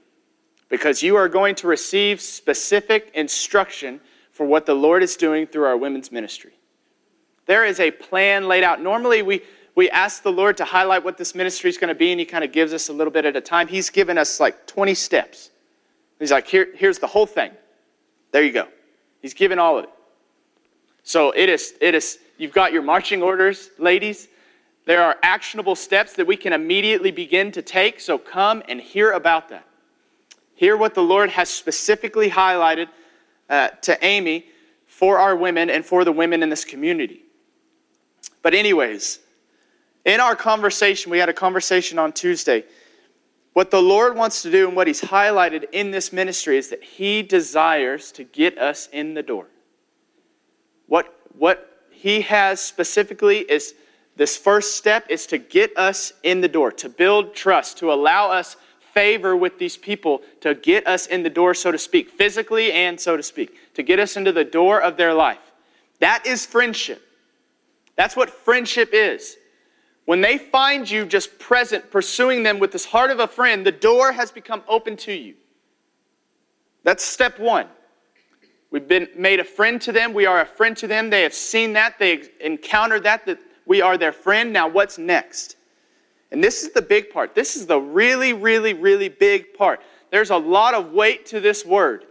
because 0.69 1.03
you 1.03 1.17
are 1.17 1.29
going 1.29 1.55
to 1.57 1.67
receive 1.67 2.21
specific 2.21 3.11
instruction 3.15 4.01
for 4.33 4.47
what 4.47 4.67
the 4.67 4.75
Lord 4.75 5.03
is 5.03 5.17
doing 5.17 5.47
through 5.47 5.65
our 5.65 5.77
women's 5.77 6.11
ministry. 6.11 6.53
There 7.45 7.65
is 7.65 7.79
a 7.79 7.91
plan 7.91 8.49
laid 8.49 8.65
out. 8.65 8.81
Normally, 8.81 9.23
we, 9.23 9.43
we 9.75 9.89
ask 9.91 10.23
the 10.23 10.33
Lord 10.33 10.57
to 10.57 10.65
highlight 10.65 11.05
what 11.05 11.17
this 11.17 11.35
ministry 11.35 11.71
is 11.71 11.79
going 11.79 11.89
to 11.89 11.95
be, 11.95 12.11
and 12.11 12.19
He 12.19 12.27
kind 12.27 12.43
of 12.43 12.53
gives 12.53 12.73
us 12.73 12.89
a 12.89 12.93
little 12.93 13.13
bit 13.13 13.25
at 13.25 13.37
a 13.37 13.41
time. 13.41 13.69
He's 13.69 13.89
given 13.89 14.19
us 14.19 14.41
like 14.41 14.67
20 14.67 14.95
steps. 14.95 15.51
He's 16.19 16.31
like, 16.31 16.47
Here, 16.47 16.69
here's 16.75 16.99
the 16.99 17.07
whole 17.07 17.27
thing. 17.27 17.53
There 18.33 18.43
you 18.43 18.53
go. 18.53 18.69
He's 19.23 19.35
given 19.35 19.59
all 19.59 19.79
of 19.79 19.85
it. 19.85 19.91
So 21.03 21.31
it 21.31 21.49
is, 21.49 21.75
it 21.81 21.95
is, 21.95 22.19
you've 22.37 22.53
got 22.53 22.73
your 22.73 22.83
marching 22.83 23.23
orders, 23.23 23.71
ladies. 23.79 24.29
There 24.87 25.03
are 25.03 25.17
actionable 25.23 25.75
steps 25.75 26.15
that 26.15 26.27
we 26.27 26.37
can 26.37 26.53
immediately 26.53 27.11
begin 27.11 27.51
to 27.53 27.63
take, 27.63 28.01
so 28.01 28.19
come 28.19 28.63
and 28.69 28.81
hear 28.81 29.13
about 29.13 29.49
that. 29.49 29.67
Hear 30.55 30.77
what 30.77 30.95
the 30.95 31.03
Lord 31.03 31.31
has 31.31 31.51
specifically 31.51 32.31
highlighted 32.31 32.89
uh, 33.51 33.69
to 33.83 34.05
Amy 34.05 34.47
for 34.87 35.19
our 35.19 35.37
women 35.37 35.71
and 35.71 35.85
for 35.85 36.05
the 36.05 36.13
women 36.13 36.43
in 36.43 36.49
this 36.49 36.65
community. 36.65 37.23
But, 38.43 38.55
anyways, 38.55 39.19
in 40.05 40.21
our 40.21 40.37
conversation, 40.37 41.11
we 41.11 41.19
had 41.19 41.29
a 41.29 41.35
conversation 41.35 41.99
on 41.99 42.13
Tuesday. 42.13 42.65
What 43.57 43.71
the 43.71 43.81
Lord 43.81 44.17
wants 44.17 44.43
to 44.43 44.51
do 44.51 44.69
and 44.69 44.77
what 44.77 44.87
He's 44.87 45.01
highlighted 45.01 45.65
in 45.73 45.91
this 45.91 46.13
ministry 46.13 46.59
is 46.59 46.69
that 46.69 46.85
He 46.85 47.23
desires 47.23 48.13
to 48.13 48.23
get 48.23 48.59
us 48.59 48.87
in 48.93 49.15
the 49.15 49.23
door. 49.23 49.47
What, 50.89 51.19
what 51.39 51.87
He 51.91 52.21
has 52.21 52.61
specifically 52.61 53.39
is 53.39 53.73
this 54.15 54.37
first 54.37 54.77
step 54.77 55.07
is 55.09 55.27
to 55.29 55.39
get 55.39 55.75
us 55.75 56.13
in 56.23 56.43
the 56.43 56.49
door, 56.49 56.71
to 56.73 56.91
build 56.91 57.35
trust, 57.35 57.79
to 57.79 57.91
allow 57.91 58.31
us 58.31 58.57
favor 58.93 59.35
with 59.35 59.59
these 59.59 59.79
people 59.79 60.21
to 60.43 60.55
get 60.55 60.87
us 60.87 61.07
in 61.07 61.23
the 61.23 61.31
door, 61.31 61.55
so 61.55 61.73
to 61.73 61.79
speak, 61.79 62.11
physically 62.11 62.73
and 62.73 63.01
so 63.01 63.17
to 63.17 63.23
speak, 63.23 63.57
to 63.73 63.83
get 63.83 63.99
us 63.99 64.19
into 64.19 64.33
the 64.33 64.45
door 64.45 64.83
of 64.83 64.99
their 64.99 65.15
life. 65.15 65.51
That 66.01 66.27
is 66.27 66.45
friendship. 66.45 67.01
That's 67.97 68.17
what 68.17 68.29
friendship 68.29 68.91
is. 68.93 69.39
When 70.07 70.21
they 70.21 70.39
find 70.39 70.89
you 70.89 71.05
just 71.05 71.39
present, 71.39 71.91
pursuing 71.91 72.45
them 72.45 72.59
with 72.59 72.73
this 72.73 72.87
heart 72.87 73.11
of 73.11 73.19
a 73.21 73.27
friend, 73.27 73.67
the 73.67 73.73
door 73.73 74.13
has 74.13 74.31
become 74.31 74.63
open 74.69 74.97
to 74.99 75.13
you. 75.13 75.35
That's 76.85 77.05
step 77.05 77.39
one. 77.39 77.67
We've 78.71 78.87
been 78.87 79.09
made 79.17 79.41
a 79.41 79.45
friend 79.45 79.81
to 79.83 79.93
them. 79.93 80.15
We 80.15 80.25
are 80.25 80.41
a 80.41 80.47
friend 80.47 80.77
to 80.79 80.87
them. 80.87 81.11
They 81.11 81.23
have 81.23 81.35
seen 81.35 81.73
that. 81.73 81.99
They 81.99 82.23
encountered 82.41 83.03
that, 83.03 83.27
that 83.27 83.41
we 83.67 83.83
are 83.83 83.99
their 83.99 84.13
friend. 84.13 84.53
Now, 84.53 84.69
what's 84.69 84.97
next? 84.97 85.57
And 86.31 86.43
this 86.43 86.63
is 86.63 86.73
the 86.73 86.83
big 86.83 87.11
part. 87.11 87.35
This 87.35 87.57
is 87.57 87.67
the 87.67 87.81
really, 87.81 88.33
really, 88.33 88.75
really 88.75 89.09
big 89.09 89.55
part. 89.55 89.81
There's 90.11 90.31
a 90.31 90.37
lot 90.37 90.75
of 90.75 90.93
weight 90.93 91.27
to 91.27 91.41
this 91.41 91.65
word, 91.65 92.05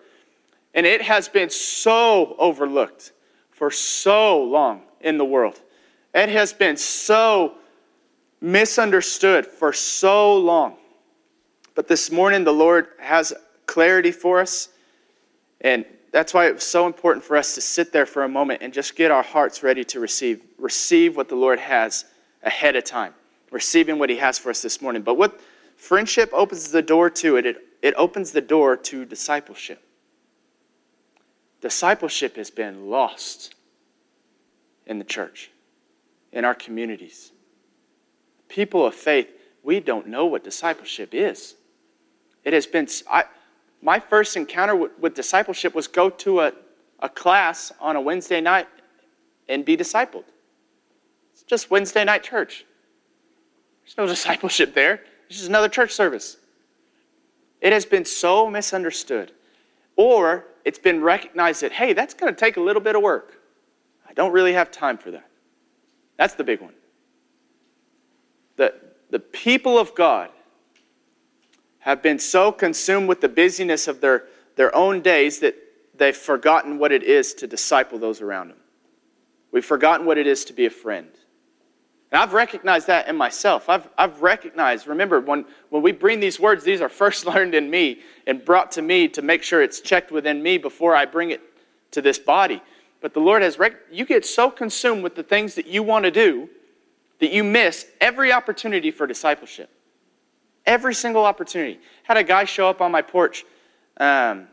and 0.73 0.85
it 0.85 1.01
has 1.01 1.29
been 1.29 1.49
so 1.49 2.35
overlooked 2.37 3.13
for 3.51 3.71
so 3.71 4.43
long 4.43 4.81
in 4.99 5.17
the 5.17 5.25
world. 5.25 5.61
It 6.13 6.29
has 6.29 6.51
been 6.51 6.75
so 6.75 7.55
misunderstood 8.45 9.45
for 9.45 9.73
so 9.73 10.37
long. 10.37 10.77
But 11.73 11.87
this 11.87 12.11
morning, 12.11 12.43
the 12.43 12.53
Lord 12.53 12.87
has 12.99 13.33
clarity 13.65 14.11
for 14.11 14.39
us, 14.39 14.69
and 15.61 15.85
that's 16.11 16.33
why 16.33 16.47
it 16.47 16.53
was 16.53 16.63
so 16.63 16.87
important 16.87 17.25
for 17.25 17.35
us 17.35 17.55
to 17.55 17.61
sit 17.61 17.91
there 17.91 18.05
for 18.05 18.23
a 18.23 18.29
moment 18.29 18.61
and 18.61 18.73
just 18.73 18.95
get 18.95 19.11
our 19.11 19.23
hearts 19.23 19.63
ready 19.63 19.83
to 19.85 19.99
receive, 19.99 20.41
receive 20.57 21.17
what 21.17 21.27
the 21.27 21.35
Lord 21.35 21.59
has 21.59 22.05
ahead 22.43 22.75
of 22.75 22.83
time 22.85 23.13
receiving 23.55 23.97
what 23.97 24.09
he 24.09 24.17
has 24.17 24.37
for 24.37 24.49
us 24.49 24.61
this 24.61 24.81
morning. 24.81 25.01
But 25.01 25.15
what 25.15 25.39
friendship 25.77 26.29
opens 26.33 26.71
the 26.71 26.81
door 26.81 27.09
to, 27.11 27.37
it, 27.37 27.45
it, 27.45 27.57
it 27.81 27.93
opens 27.97 28.31
the 28.31 28.41
door 28.41 28.75
to 28.75 29.05
discipleship. 29.05 29.81
Discipleship 31.61 32.35
has 32.35 32.51
been 32.51 32.89
lost 32.89 33.55
in 34.85 34.99
the 34.99 35.05
church, 35.05 35.51
in 36.33 36.45
our 36.45 36.53
communities. 36.53 37.31
People 38.55 38.85
of 38.85 38.95
faith, 38.95 39.27
we 39.63 39.81
don't 39.81 40.07
know 40.07 40.25
what 40.27 40.41
discipleship 40.41 41.09
is. 41.13 41.55
It 42.45 42.53
has 42.53 42.65
been, 42.65 42.87
I, 43.11 43.25
my 43.81 43.99
first 43.99 44.37
encounter 44.37 44.77
with, 44.77 44.97
with 44.97 45.13
discipleship 45.13 45.75
was 45.75 45.89
go 45.89 46.09
to 46.09 46.39
a, 46.39 46.53
a 47.01 47.09
class 47.09 47.73
on 47.81 47.97
a 47.97 48.01
Wednesday 48.01 48.39
night 48.39 48.69
and 49.49 49.65
be 49.65 49.75
discipled. 49.75 50.23
It's 51.33 51.43
just 51.43 51.69
Wednesday 51.69 52.05
night 52.05 52.23
church. 52.23 52.63
There's 53.83 53.97
no 53.97 54.07
discipleship 54.15 54.73
there. 54.73 55.01
It's 55.27 55.39
just 55.39 55.49
another 55.49 55.67
church 55.67 55.91
service. 55.91 56.37
It 57.59 57.73
has 57.73 57.85
been 57.85 58.05
so 58.05 58.49
misunderstood. 58.49 59.33
or 59.97 60.45
it's 60.63 60.79
been 60.79 61.01
recognized 61.01 61.61
that, 61.61 61.73
hey, 61.73 61.91
that's 61.91 62.13
going 62.13 62.33
to 62.33 62.39
take 62.39 62.55
a 62.55 62.61
little 62.61 62.81
bit 62.81 62.95
of 62.95 63.01
work. 63.01 63.33
I 64.07 64.13
don't 64.13 64.31
really 64.31 64.53
have 64.53 64.71
time 64.71 64.97
for 64.97 65.11
that. 65.11 65.29
That's 66.15 66.35
the 66.35 66.45
big 66.45 66.61
one. 66.61 66.71
The, 68.57 68.73
the 69.09 69.19
people 69.19 69.77
of 69.77 69.95
God 69.95 70.29
have 71.79 72.01
been 72.01 72.19
so 72.19 72.51
consumed 72.51 73.07
with 73.07 73.21
the 73.21 73.29
busyness 73.29 73.87
of 73.87 74.01
their, 74.01 74.25
their 74.55 74.75
own 74.75 75.01
days 75.01 75.39
that 75.39 75.55
they've 75.95 76.15
forgotten 76.15 76.79
what 76.79 76.91
it 76.91 77.03
is 77.03 77.33
to 77.35 77.47
disciple 77.47 77.99
those 77.99 78.21
around 78.21 78.49
them. 78.49 78.57
We've 79.51 79.65
forgotten 79.65 80.05
what 80.05 80.17
it 80.17 80.27
is 80.27 80.45
to 80.45 80.53
be 80.53 80.65
a 80.65 80.69
friend. 80.69 81.07
And 82.11 82.21
I've 82.21 82.33
recognized 82.33 82.87
that 82.87 83.07
in 83.07 83.15
myself. 83.15 83.69
I've, 83.69 83.87
I've 83.97 84.21
recognized, 84.21 84.87
remember, 84.87 85.19
when, 85.19 85.45
when 85.69 85.81
we 85.81 85.91
bring 85.91 86.19
these 86.19 86.39
words, 86.39 86.63
these 86.63 86.81
are 86.81 86.89
first 86.89 87.25
learned 87.27 87.53
in 87.53 87.69
me 87.69 88.01
and 88.25 88.43
brought 88.43 88.71
to 88.73 88.81
me 88.81 89.07
to 89.09 89.21
make 89.21 89.43
sure 89.43 89.61
it's 89.61 89.79
checked 89.79 90.11
within 90.11 90.41
me 90.41 90.57
before 90.57 90.95
I 90.95 91.05
bring 91.05 91.31
it 91.31 91.41
to 91.91 92.01
this 92.01 92.19
body. 92.19 92.61
But 93.01 93.13
the 93.13 93.19
Lord 93.19 93.41
has, 93.41 93.59
rec- 93.59 93.75
you 93.91 94.05
get 94.05 94.25
so 94.25 94.49
consumed 94.49 95.03
with 95.03 95.15
the 95.15 95.23
things 95.23 95.55
that 95.55 95.67
you 95.67 95.83
want 95.83 96.05
to 96.05 96.11
do 96.11 96.49
that 97.19 97.31
you 97.31 97.43
miss 97.43 97.85
every 98.01 98.31
opportunity 98.31 98.91
for 98.91 99.07
discipleship. 99.07 99.69
Every 100.65 100.93
single 100.93 101.25
opportunity. 101.25 101.79
Had 102.03 102.17
a 102.17 102.23
guy 102.23 102.45
show 102.45 102.67
up 102.67 102.81
on 102.81 102.91
my 102.91 103.01
porch 103.01 103.45
um, 103.97 104.47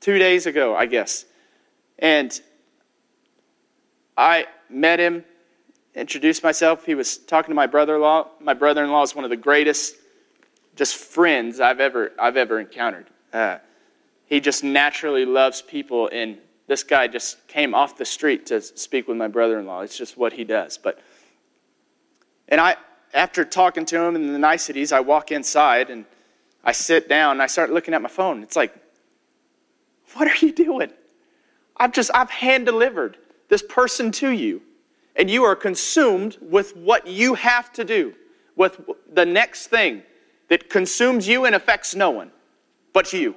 two 0.00 0.18
days 0.18 0.46
ago, 0.46 0.76
I 0.76 0.86
guess. 0.86 1.24
And 1.98 2.38
I 4.16 4.46
met 4.68 5.00
him, 5.00 5.24
introduced 5.94 6.42
myself. 6.42 6.84
He 6.84 6.94
was 6.94 7.18
talking 7.18 7.50
to 7.50 7.54
my 7.54 7.66
brother-in-law. 7.66 8.28
My 8.40 8.54
brother-in-law 8.54 9.02
is 9.02 9.14
one 9.14 9.24
of 9.24 9.30
the 9.30 9.36
greatest 9.36 9.96
just 10.76 10.96
friends 10.96 11.60
I've 11.60 11.80
ever 11.80 12.12
I've 12.18 12.36
ever 12.36 12.60
encountered. 12.60 13.06
Uh, 13.32 13.58
he 14.26 14.40
just 14.40 14.62
naturally 14.62 15.24
loves 15.24 15.60
people, 15.60 16.08
and 16.12 16.38
this 16.68 16.84
guy 16.84 17.08
just 17.08 17.46
came 17.48 17.74
off 17.74 17.96
the 17.96 18.04
street 18.04 18.46
to 18.46 18.60
speak 18.60 19.08
with 19.08 19.16
my 19.16 19.26
brother-in-law. 19.26 19.80
It's 19.80 19.98
just 19.98 20.16
what 20.16 20.32
he 20.32 20.44
does. 20.44 20.78
But 20.78 21.00
and 22.50 22.60
I 22.60 22.76
after 23.12 23.44
talking 23.44 23.84
to 23.86 24.00
him 24.00 24.14
and 24.14 24.34
the 24.34 24.38
niceties, 24.38 24.92
I 24.92 25.00
walk 25.00 25.32
inside 25.32 25.90
and 25.90 26.04
I 26.62 26.72
sit 26.72 27.08
down 27.08 27.32
and 27.32 27.42
I 27.42 27.46
start 27.46 27.70
looking 27.70 27.94
at 27.94 28.02
my 28.02 28.08
phone. 28.08 28.42
It's 28.42 28.56
like, 28.56 28.74
what 30.14 30.28
are 30.28 30.46
you 30.46 30.52
doing? 30.52 30.92
I've 31.76 31.92
just, 31.92 32.10
I've 32.14 32.30
hand 32.30 32.66
delivered 32.66 33.16
this 33.48 33.62
person 33.62 34.12
to 34.12 34.30
you, 34.30 34.62
and 35.16 35.28
you 35.28 35.42
are 35.44 35.56
consumed 35.56 36.36
with 36.40 36.76
what 36.76 37.06
you 37.06 37.34
have 37.34 37.72
to 37.72 37.84
do, 37.84 38.14
with 38.54 38.80
the 39.12 39.26
next 39.26 39.68
thing 39.68 40.02
that 40.48 40.68
consumes 40.70 41.26
you 41.26 41.46
and 41.46 41.54
affects 41.54 41.94
no 41.94 42.10
one 42.10 42.30
but 42.92 43.12
you. 43.12 43.34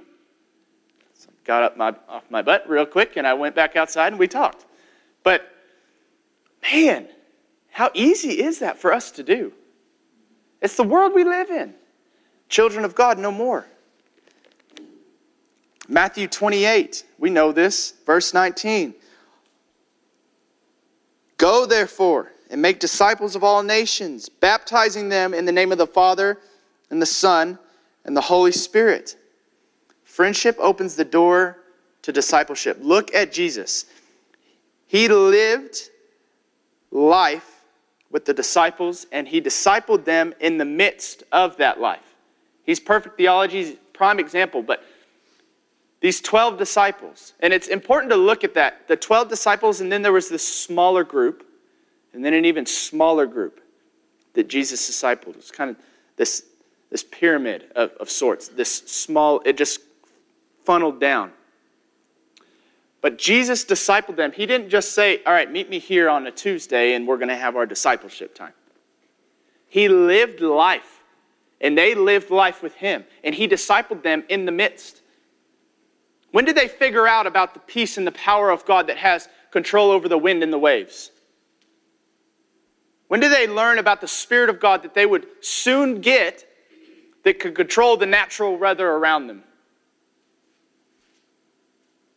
So 1.14 1.30
I 1.30 1.46
got 1.46 1.64
up 1.64 1.78
my, 1.78 1.96
off 2.10 2.24
my 2.30 2.42
butt 2.42 2.68
real 2.68 2.86
quick 2.86 3.18
and 3.18 3.26
I 3.26 3.34
went 3.34 3.56
back 3.56 3.76
outside 3.76 4.08
and 4.08 4.20
we 4.20 4.28
talked. 4.28 4.66
But 5.24 5.48
man, 6.72 7.08
how 7.74 7.90
easy 7.96 8.44
is 8.44 8.60
that 8.60 8.78
for 8.78 8.94
us 8.94 9.10
to 9.12 9.24
do? 9.24 9.52
It's 10.62 10.78
the 10.78 10.84
world 10.84 11.14
we 11.16 11.24
live 11.24 11.50
in. 11.50 11.74
Children 12.48 12.86
of 12.86 12.94
God, 12.94 13.18
no 13.18 13.32
more. 13.32 13.66
Matthew 15.88 16.28
28, 16.28 17.04
we 17.18 17.32
know 17.32 17.52
this, 17.52 17.96
verse 18.06 18.32
19. 18.32 18.94
Go 21.38 21.66
therefore 21.66 22.32
and 22.52 22.62
make 22.62 22.80
disciples 22.80 23.36
of 23.36 23.44
all 23.44 23.64
nations, 23.64 24.30
baptizing 24.30 25.10
them 25.10 25.34
in 25.34 25.46
the 25.46 25.52
name 25.52 25.72
of 25.72 25.80
the 25.80 25.88
Father 25.88 26.38
and 26.92 27.02
the 27.02 27.08
Son 27.08 27.58
and 28.06 28.16
the 28.16 28.22
Holy 28.22 28.52
Spirit. 28.52 29.16
Friendship 30.04 30.56
opens 30.60 30.96
the 30.96 31.04
door 31.04 31.58
to 32.04 32.12
discipleship. 32.12 32.78
Look 32.82 33.16
at 33.16 33.34
Jesus. 33.34 33.86
He 34.86 35.08
lived 35.08 35.90
life 36.92 37.53
with 38.14 38.26
the 38.26 38.34
disciples, 38.34 39.08
and 39.12 39.28
he 39.28 39.42
discipled 39.42 40.06
them 40.06 40.34
in 40.40 40.60
the 40.60 40.66
midst 40.66 41.24
of 41.32 41.58
that 41.58 41.82
life. 41.82 42.16
He's 42.64 42.80
perfect 42.80 43.18
theology's 43.18 43.76
prime 43.92 44.20
example, 44.20 44.62
but 44.62 44.86
these 46.00 46.22
12 46.22 46.58
disciples, 46.58 47.34
and 47.40 47.52
it's 47.52 47.68
important 47.68 48.12
to 48.12 48.18
look 48.18 48.44
at 48.44 48.54
that 48.54 48.88
the 48.88 48.96
12 48.96 49.30
disciples, 49.30 49.82
and 49.82 49.92
then 49.92 50.04
there 50.04 50.14
was 50.14 50.30
this 50.30 50.48
smaller 50.48 51.04
group, 51.04 51.46
and 52.14 52.24
then 52.24 52.34
an 52.34 52.46
even 52.46 52.68
smaller 52.68 53.26
group 53.26 53.60
that 54.34 54.48
Jesus 54.48 54.90
discipled. 54.90 55.36
It's 55.36 55.52
kind 55.52 55.72
of 55.72 55.78
this, 56.16 56.46
this 56.92 57.04
pyramid 57.04 57.72
of, 57.76 57.92
of 58.00 58.12
sorts, 58.12 58.48
this 58.48 58.72
small, 58.72 59.42
it 59.44 59.58
just 59.58 59.80
funneled 60.66 61.00
down. 61.00 61.32
But 63.04 63.18
Jesus 63.18 63.66
discipled 63.66 64.16
them. 64.16 64.32
He 64.32 64.46
didn't 64.46 64.70
just 64.70 64.94
say, 64.94 65.22
All 65.26 65.34
right, 65.34 65.52
meet 65.52 65.70
me 65.70 65.78
here 65.78 66.10
on 66.10 66.26
a 66.26 66.32
Tuesday 66.32 66.94
and 66.94 67.06
we're 67.06 67.18
going 67.18 67.28
to 67.28 67.36
have 67.36 67.58
our 67.58 67.66
discipleship 67.66 68.34
time. 68.34 68.54
He 69.68 69.90
lived 69.90 70.40
life, 70.40 71.04
and 71.60 71.78
they 71.78 71.96
lived 71.96 72.30
life 72.30 72.64
with 72.64 72.76
him, 72.76 73.04
and 73.24 73.36
he 73.36 73.48
discipled 73.48 74.04
them 74.04 74.24
in 74.30 74.46
the 74.46 74.52
midst. 74.54 75.02
When 76.32 76.46
did 76.46 76.56
they 76.56 76.68
figure 76.68 77.06
out 77.06 77.28
about 77.28 77.54
the 77.54 77.60
peace 77.60 77.98
and 77.98 78.08
the 78.08 78.12
power 78.14 78.50
of 78.52 78.66
God 78.66 78.88
that 78.88 78.98
has 78.98 79.28
control 79.52 79.92
over 79.92 80.08
the 80.08 80.18
wind 80.18 80.42
and 80.42 80.54
the 80.54 80.58
waves? 80.58 81.12
When 83.10 83.20
did 83.20 83.34
they 83.34 83.48
learn 83.48 83.80
about 83.80 84.00
the 84.00 84.08
Spirit 84.08 84.50
of 84.50 84.62
God 84.62 84.82
that 84.84 84.94
they 84.94 85.06
would 85.06 85.28
soon 85.42 86.00
get 86.00 86.46
that 87.24 87.40
could 87.40 87.54
control 87.54 87.98
the 87.98 88.06
natural 88.06 88.58
weather 88.58 88.90
around 88.90 89.28
them? 89.28 89.44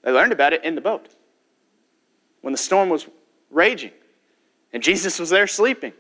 They 0.07 0.13
learned 0.13 0.33
about 0.33 0.53
it 0.53 0.65
in 0.65 0.77
the 0.77 0.81
boat 0.81 1.09
when 2.41 2.53
the 2.53 2.59
storm 2.59 2.91
was 2.91 3.09
raging 3.51 3.91
and 4.73 4.81
Jesus 4.81 5.19
was 5.19 5.31
there 5.31 5.49
sleeping. 5.49 5.93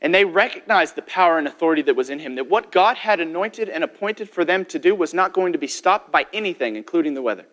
And 0.00 0.14
they 0.14 0.24
recognized 0.24 0.96
the 0.96 1.02
power 1.02 1.36
and 1.36 1.46
authority 1.46 1.82
that 1.82 1.94
was 1.94 2.08
in 2.08 2.18
him, 2.18 2.34
that 2.36 2.48
what 2.48 2.72
God 2.72 2.96
had 2.96 3.20
anointed 3.20 3.68
and 3.68 3.84
appointed 3.84 4.30
for 4.30 4.42
them 4.42 4.64
to 4.64 4.78
do 4.78 4.94
was 4.94 5.12
not 5.12 5.34
going 5.34 5.52
to 5.52 5.58
be 5.58 5.66
stopped 5.66 6.10
by 6.10 6.26
anything, 6.32 6.76
including 6.76 7.12
the 7.12 7.20
weather. 7.20 7.44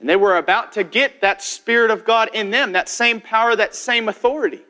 And 0.00 0.08
they 0.08 0.16
were 0.16 0.38
about 0.38 0.72
to 0.72 0.82
get 0.82 1.20
that 1.20 1.42
Spirit 1.42 1.90
of 1.90 2.06
God 2.06 2.30
in 2.32 2.50
them, 2.50 2.72
that 2.72 2.88
same 2.88 3.20
power, 3.20 3.54
that 3.54 3.74
same 3.74 4.08
authority. 4.08 4.62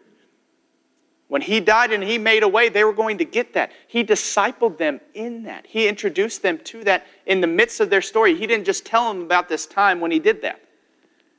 When 1.29 1.43
he 1.43 1.61
died 1.61 1.93
and 1.93 2.03
he 2.03 2.17
made 2.17 2.43
a 2.43 2.49
way, 2.49 2.71
they 2.71 2.85
were 2.85 2.93
going 2.93 3.19
to 3.19 3.25
get 3.25 3.53
that. 3.53 3.71
He 3.87 4.03
discipled 4.03 4.79
them 4.79 5.01
in 5.13 5.43
that. 5.43 5.67
He 5.67 5.87
introduced 5.87 6.43
them 6.43 6.59
to 6.65 6.83
that 6.85 7.07
in 7.27 7.43
the 7.43 7.47
midst 7.47 7.81
of 7.81 7.91
their 7.91 8.01
story. 8.01 8.35
He 8.35 8.47
didn't 8.47 8.65
just 8.65 8.87
tell 8.87 9.13
them 9.13 9.23
about 9.23 9.49
this 9.49 9.67
time 9.67 10.01
when 10.01 10.11
he 10.11 10.19
did 10.19 10.41
that. 10.43 10.61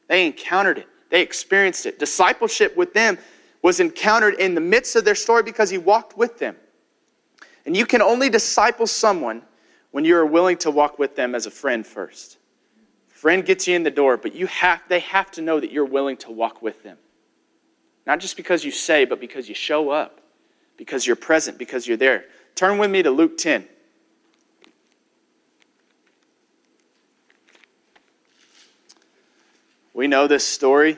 They 0.07 0.25
encountered 0.25 0.79
it, 0.79 0.87
they 1.09 1.21
experienced 1.21 1.85
it. 1.85 1.97
Discipleship 1.97 2.77
with 2.77 2.93
them 2.93 3.17
was 3.61 3.79
encountered 3.79 4.35
in 4.35 4.55
the 4.55 4.61
midst 4.61 4.95
of 4.95 5.05
their 5.05 5.15
story 5.15 5.43
because 5.43 5.69
he 5.69 5.77
walked 5.77 6.17
with 6.17 6.37
them. 6.39 6.55
And 7.65 7.75
you 7.75 7.85
can 7.85 8.01
only 8.01 8.29
disciple 8.29 8.87
someone 8.87 9.41
when 9.91 10.05
you 10.05 10.15
are 10.15 10.25
willing 10.25 10.57
to 10.57 10.71
walk 10.71 10.99
with 10.99 11.15
them 11.15 11.33
as 11.35 11.45
a 11.45 11.51
friend 11.51 11.85
first. 11.85 12.37
Friend 13.07 13.43
gets 13.45 13.67
you 13.67 13.75
in 13.75 13.83
the 13.83 13.91
door, 13.91 14.17
but 14.17 14.33
you 14.33 14.47
have, 14.47 14.81
they 14.87 14.99
have 15.01 15.29
to 15.31 15.41
know 15.41 15.59
that 15.59 15.71
you're 15.71 15.83
willing 15.83 16.15
to 16.17 16.31
walk 16.31 16.61
with 16.61 16.83
them. 16.83 16.97
Not 18.05 18.19
just 18.19 18.37
because 18.37 18.63
you 18.63 18.71
say, 18.71 19.05
but 19.05 19.19
because 19.19 19.47
you 19.47 19.55
show 19.55 19.89
up, 19.89 20.21
because 20.77 21.05
you're 21.05 21.15
present, 21.15 21.57
because 21.57 21.87
you're 21.87 21.97
there. 21.97 22.25
Turn 22.55 22.77
with 22.77 22.89
me 22.89 23.03
to 23.03 23.11
Luke 23.11 23.37
10. 23.37 23.67
We 29.93 30.07
know 30.07 30.27
this 30.27 30.47
story. 30.47 30.97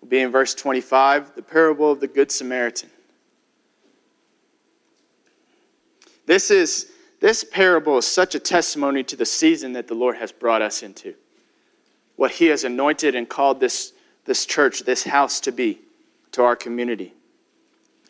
We'll 0.00 0.10
be 0.10 0.20
in 0.20 0.30
verse 0.30 0.54
25, 0.54 1.34
the 1.34 1.42
parable 1.42 1.90
of 1.90 2.00
the 2.00 2.06
Good 2.06 2.30
Samaritan. 2.30 2.90
This 6.26 6.50
is 6.50 6.92
this 7.20 7.42
parable 7.42 7.98
is 7.98 8.06
such 8.06 8.34
a 8.34 8.38
testimony 8.38 9.02
to 9.04 9.16
the 9.16 9.26
season 9.26 9.72
that 9.72 9.88
the 9.88 9.94
Lord 9.94 10.16
has 10.16 10.30
brought 10.30 10.62
us 10.62 10.82
into. 10.82 11.14
What 12.16 12.30
he 12.32 12.46
has 12.46 12.64
anointed 12.64 13.14
and 13.14 13.28
called 13.28 13.60
this, 13.60 13.92
this 14.28 14.46
church, 14.46 14.84
this 14.84 15.04
house 15.04 15.40
to 15.40 15.50
be 15.50 15.80
to 16.32 16.44
our 16.44 16.54
community. 16.54 17.14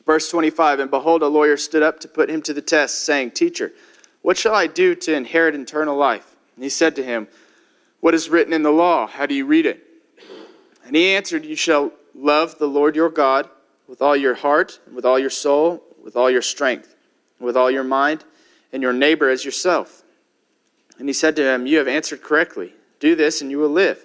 Verse 0.05 0.29
25 0.31 0.81
And 0.81 0.91
behold, 0.91 1.23
a 1.23 1.29
lawyer 1.29 1.57
stood 1.57 1.83
up 1.83 2.01
to 2.01 2.09
put 2.09 2.29
him 2.29 2.43
to 2.43 2.53
the 2.53 2.61
test, 2.61 3.05
saying, 3.05 3.31
Teacher, 3.31 3.73
what 4.21 4.37
shall 4.37 4.55
I 4.55 4.67
do 4.67 4.95
to 4.97 5.15
inherit 5.15 5.55
eternal 5.55 5.97
life? 5.97 6.35
And 6.57 6.65
he 6.65 6.71
said 6.71 6.97
to 6.97 7.05
him, 7.05 7.29
What 8.01 8.15
is 8.15 8.29
written 8.29 8.53
in 8.53 8.65
the 8.65 8.73
law? 8.73 9.07
How 9.07 9.27
do 9.27 9.35
you 9.35 9.47
read 9.47 9.65
it? 9.65 9.83
And 10.85 10.97
he 10.97 11.15
answered, 11.15 11.45
You 11.45 11.57
shall 11.57 11.93
love 12.15 12.59
the 12.59 12.67
Lord 12.67 12.97
your 12.97 13.11
God 13.11 13.49
with 13.87 14.03
all 14.03 14.17
your 14.17 14.35
heart, 14.35 14.81
and 14.87 14.97
with 14.97 15.07
all 15.07 15.19
your 15.19 15.31
soul, 15.31 15.83
with 16.03 16.17
all 16.17 16.31
your 16.31 16.43
strength, 16.43 16.97
and 17.39 17.47
with 17.47 17.57
all 17.57 17.71
your 17.71 17.85
mind, 17.85 18.25
and 18.73 18.83
your 18.83 18.93
neighbor 18.93 19.31
as 19.31 19.45
yourself. 19.45 20.03
And 20.99 21.09
he 21.09 21.13
said 21.13 21.37
to 21.37 21.45
him, 21.45 21.67
You 21.67 21.79
have 21.79 21.89
answered 21.89 22.23
correctly. 22.23 22.75
Do 22.99 23.15
this, 23.15 23.41
and 23.41 23.53
you 23.53 23.59
will 23.59 23.71
live. 23.71 24.05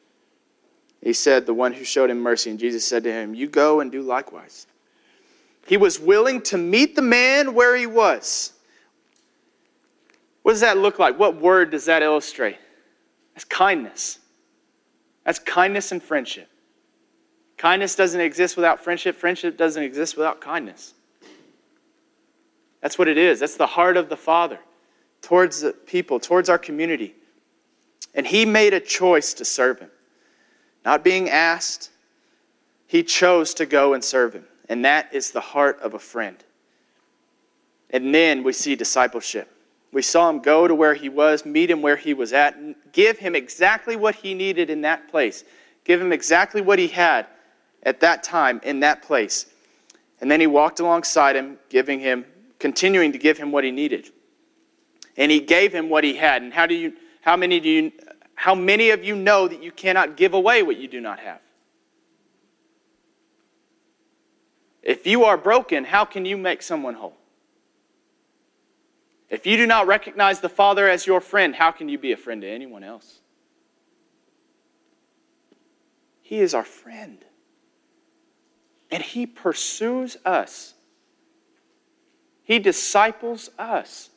He 1.01 1.13
said, 1.13 1.45
The 1.45 1.53
one 1.53 1.73
who 1.73 1.83
showed 1.83 2.09
him 2.09 2.19
mercy. 2.19 2.49
And 2.49 2.59
Jesus 2.59 2.85
said 2.85 3.03
to 3.03 3.11
him, 3.11 3.33
You 3.33 3.47
go 3.47 3.79
and 3.79 3.91
do 3.91 4.01
likewise. 4.01 4.67
He 5.67 5.77
was 5.77 5.99
willing 5.99 6.41
to 6.43 6.57
meet 6.57 6.95
the 6.95 7.01
man 7.01 7.53
where 7.53 7.75
he 7.75 7.85
was 7.85 8.53
what 10.43 10.53
does 10.53 10.61
that 10.61 10.77
look 10.77 10.99
like? 10.99 11.19
What 11.19 11.39
word 11.39 11.69
does 11.71 11.85
that 11.85 12.01
illustrate? 12.01 12.57
That's 13.33 13.45
kindness. 13.45 14.19
That's 15.23 15.39
kindness 15.39 15.91
and 15.91 16.01
friendship. 16.01 16.49
Kindness 17.57 17.95
doesn't 17.95 18.19
exist 18.19 18.55
without 18.55 18.83
friendship, 18.83 19.15
friendship 19.15 19.55
doesn't 19.55 19.83
exist 19.83 20.17
without 20.17 20.41
kindness. 20.41 20.93
That's 22.81 22.97
what 22.97 23.07
it 23.07 23.19
is. 23.19 23.39
That's 23.39 23.55
the 23.55 23.67
heart 23.67 23.97
of 23.97 24.09
the 24.09 24.17
Father 24.17 24.57
towards 25.21 25.61
the 25.61 25.71
people, 25.71 26.19
towards 26.19 26.49
our 26.49 26.57
community. 26.57 27.13
And 28.15 28.25
he 28.25 28.43
made 28.45 28.73
a 28.73 28.79
choice 28.79 29.35
to 29.35 29.45
serve 29.45 29.79
him. 29.79 29.91
Not 30.83 31.03
being 31.03 31.29
asked, 31.29 31.91
he 32.87 33.03
chose 33.03 33.53
to 33.55 33.65
go 33.65 33.93
and 33.93 34.03
serve 34.03 34.33
him. 34.33 34.45
And 34.67 34.85
that 34.85 35.13
is 35.13 35.31
the 35.31 35.41
heart 35.41 35.79
of 35.81 35.93
a 35.93 35.99
friend. 35.99 36.37
And 37.89 38.13
then 38.13 38.43
we 38.43 38.53
see 38.53 38.75
discipleship. 38.75 39.49
We 39.91 40.01
saw 40.01 40.29
him 40.29 40.39
go 40.39 40.67
to 40.67 40.73
where 40.73 40.93
he 40.93 41.09
was, 41.09 41.45
meet 41.45 41.69
him 41.69 41.81
where 41.81 41.97
he 41.97 42.13
was 42.13 42.31
at, 42.31 42.57
give 42.93 43.17
him 43.17 43.35
exactly 43.35 43.95
what 43.95 44.15
he 44.15 44.33
needed 44.33 44.69
in 44.69 44.81
that 44.81 45.09
place. 45.09 45.43
Give 45.83 45.99
him 45.99 46.13
exactly 46.13 46.61
what 46.61 46.79
he 46.79 46.87
had 46.87 47.27
at 47.83 47.99
that 47.99 48.23
time 48.23 48.61
in 48.63 48.79
that 48.81 49.01
place. 49.01 49.47
And 50.21 50.29
then 50.29 50.39
he 50.39 50.47
walked 50.47 50.79
alongside 50.79 51.35
him, 51.35 51.57
giving 51.69 51.99
him, 51.99 52.25
continuing 52.59 53.11
to 53.11 53.17
give 53.17 53.37
him 53.37 53.51
what 53.51 53.63
he 53.63 53.71
needed. 53.71 54.09
And 55.17 55.31
he 55.31 55.39
gave 55.39 55.73
him 55.73 55.89
what 55.89 56.03
he 56.03 56.15
had. 56.15 56.41
And 56.41 56.53
how 56.53 56.65
do 56.65 56.75
you 56.75 56.93
how 57.21 57.37
many 57.37 57.59
do 57.59 57.69
you 57.69 57.91
how 58.41 58.55
many 58.55 58.89
of 58.89 59.03
you 59.03 59.15
know 59.15 59.47
that 59.47 59.61
you 59.61 59.71
cannot 59.71 60.17
give 60.17 60.33
away 60.33 60.63
what 60.63 60.75
you 60.75 60.87
do 60.87 60.99
not 60.99 61.19
have? 61.19 61.39
If 64.81 65.05
you 65.05 65.25
are 65.25 65.37
broken, 65.37 65.83
how 65.83 66.05
can 66.05 66.25
you 66.25 66.37
make 66.37 66.63
someone 66.63 66.95
whole? 66.95 67.15
If 69.29 69.45
you 69.45 69.57
do 69.57 69.67
not 69.67 69.85
recognize 69.85 70.39
the 70.39 70.49
Father 70.49 70.89
as 70.89 71.05
your 71.05 71.21
friend, 71.21 71.53
how 71.53 71.69
can 71.69 71.87
you 71.87 71.99
be 71.99 72.13
a 72.13 72.17
friend 72.17 72.41
to 72.41 72.49
anyone 72.49 72.83
else? 72.83 73.19
He 76.23 76.39
is 76.39 76.55
our 76.55 76.63
friend. 76.63 77.19
And 78.89 79.03
He 79.03 79.27
pursues 79.27 80.17
us, 80.25 80.73
He 82.41 82.57
disciples 82.57 83.51
us. 83.59 84.09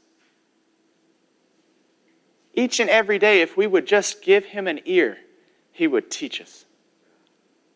Each 2.55 2.81
and 2.81 2.89
every 2.89 3.19
day, 3.19 3.41
if 3.41 3.57
we 3.57 3.67
would 3.67 3.87
just 3.87 4.23
give 4.23 4.45
Him 4.47 4.67
an 4.67 4.81
ear, 4.85 5.19
He 5.73 5.87
would 5.87 6.11
teach 6.11 6.41
us. 6.41 6.65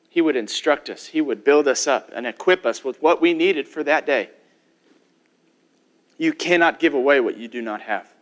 He 0.09 0.21
would 0.21 0.37
instruct 0.37 0.89
us. 0.89 1.07
He 1.07 1.21
would 1.21 1.45
build 1.45 1.69
us 1.69 1.87
up 1.87 2.11
and 2.15 2.27
equip 2.27 2.65
us 2.65 2.83
with 2.83 3.01
what 3.03 3.21
we 3.21 3.35
needed 3.35 3.69
for 3.69 3.85
that 3.85 4.07
day. 4.07 4.31
You 6.17 6.33
cannot 6.33 6.81
give 6.81 6.95
away 6.95 7.21
what 7.21 7.37
you 7.37 7.47
do 7.47 7.63
not 7.63 7.83
have. 7.83 8.13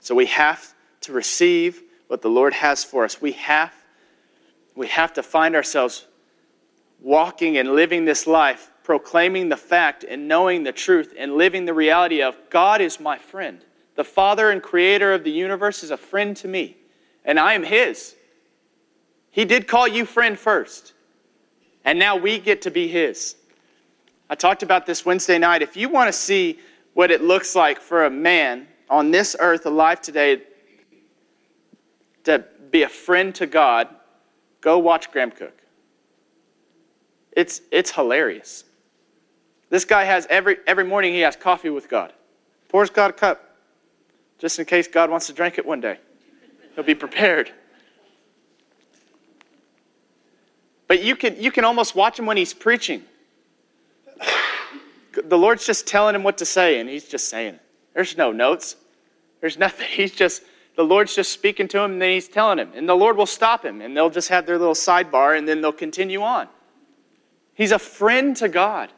So 0.00 0.14
we 0.14 0.26
have 0.26 0.74
to 1.02 1.12
receive 1.12 1.82
what 2.08 2.22
the 2.22 2.28
Lord 2.28 2.52
has 2.54 2.84
for 2.84 3.04
us. 3.04 3.20
We 3.20 3.32
have, 3.32 3.72
we 4.74 4.86
have 4.88 5.12
to 5.14 5.22
find 5.22 5.54
ourselves 5.54 6.06
walking 7.00 7.58
and 7.58 7.72
living 7.72 8.04
this 8.04 8.26
life, 8.26 8.70
proclaiming 8.86 9.48
the 9.48 9.56
fact 9.56 10.04
and 10.04 10.28
knowing 10.28 10.62
the 10.62 10.70
truth 10.70 11.12
and 11.18 11.34
living 11.34 11.64
the 11.64 11.74
reality 11.74 12.22
of 12.22 12.38
God 12.50 12.80
is 12.80 13.00
my 13.00 13.18
friend. 13.18 13.64
The 13.96 14.04
Father 14.04 14.52
and 14.52 14.62
Creator 14.62 15.12
of 15.12 15.24
the 15.24 15.30
universe 15.32 15.82
is 15.82 15.90
a 15.90 15.96
friend 15.96 16.36
to 16.36 16.46
me, 16.46 16.76
and 17.24 17.40
I 17.40 17.54
am 17.54 17.64
His. 17.64 18.14
He 19.32 19.44
did 19.44 19.66
call 19.66 19.88
you 19.88 20.04
friend 20.04 20.38
first, 20.38 20.92
and 21.84 21.98
now 21.98 22.14
we 22.14 22.38
get 22.38 22.62
to 22.62 22.70
be 22.70 22.86
His. 22.86 23.34
I 24.30 24.36
talked 24.36 24.62
about 24.62 24.86
this 24.86 25.04
Wednesday 25.04 25.38
night. 25.38 25.62
If 25.62 25.76
you 25.76 25.88
want 25.88 26.06
to 26.06 26.12
see 26.12 26.60
what 26.94 27.10
it 27.10 27.24
looks 27.24 27.56
like 27.56 27.80
for 27.80 28.04
a 28.04 28.10
man 28.10 28.68
on 28.88 29.10
this 29.10 29.34
earth 29.40 29.66
alive 29.66 30.00
today 30.00 30.42
to 32.22 32.44
be 32.70 32.84
a 32.84 32.88
friend 32.88 33.34
to 33.34 33.46
God, 33.46 33.88
go 34.60 34.78
watch 34.78 35.10
Graham 35.10 35.32
Cooke. 35.32 35.60
It's, 37.32 37.62
it's 37.72 37.90
hilarious. 37.90 38.62
This 39.70 39.84
guy 39.84 40.04
has 40.04 40.26
every, 40.30 40.58
every 40.66 40.84
morning 40.84 41.12
he 41.12 41.20
has 41.20 41.36
coffee 41.36 41.70
with 41.70 41.88
God. 41.88 42.12
Pours 42.68 42.90
God 42.90 43.10
a 43.10 43.12
cup 43.12 43.56
just 44.38 44.58
in 44.58 44.64
case 44.64 44.86
God 44.86 45.10
wants 45.10 45.26
to 45.26 45.32
drink 45.32 45.58
it 45.58 45.66
one 45.66 45.80
day. 45.80 45.98
He'll 46.74 46.84
be 46.84 46.94
prepared. 46.94 47.52
But 50.88 51.02
you 51.02 51.16
can, 51.16 51.40
you 51.40 51.50
can 51.50 51.64
almost 51.64 51.94
watch 51.94 52.18
him 52.18 52.26
when 52.26 52.36
he's 52.36 52.54
preaching 52.54 53.02
the 55.24 55.38
Lord's 55.38 55.66
just 55.66 55.86
telling 55.86 56.14
him 56.14 56.22
what 56.22 56.38
to 56.38 56.44
say, 56.44 56.80
and 56.80 56.88
he's 56.88 57.04
just 57.04 57.28
saying 57.28 57.54
it. 57.54 57.60
There's 57.94 58.16
no 58.16 58.32
notes. 58.32 58.76
There's 59.40 59.58
nothing. 59.58 59.86
He's 59.90 60.12
just, 60.12 60.42
the 60.76 60.84
Lord's 60.84 61.14
just 61.14 61.32
speaking 61.32 61.68
to 61.68 61.78
him, 61.78 61.92
and 61.92 62.02
then 62.02 62.10
he's 62.10 62.28
telling 62.28 62.58
him. 62.58 62.72
And 62.74 62.88
the 62.88 62.94
Lord 62.94 63.16
will 63.16 63.26
stop 63.26 63.64
him, 63.64 63.80
and 63.80 63.96
they'll 63.96 64.10
just 64.10 64.28
have 64.28 64.46
their 64.46 64.58
little 64.58 64.74
sidebar, 64.74 65.38
and 65.38 65.48
then 65.48 65.60
they'll 65.60 65.72
continue 65.72 66.22
on. 66.22 66.48
He's 67.54 67.72
a 67.72 67.78
friend 67.78 68.36
to 68.36 68.48
God. 68.48 68.92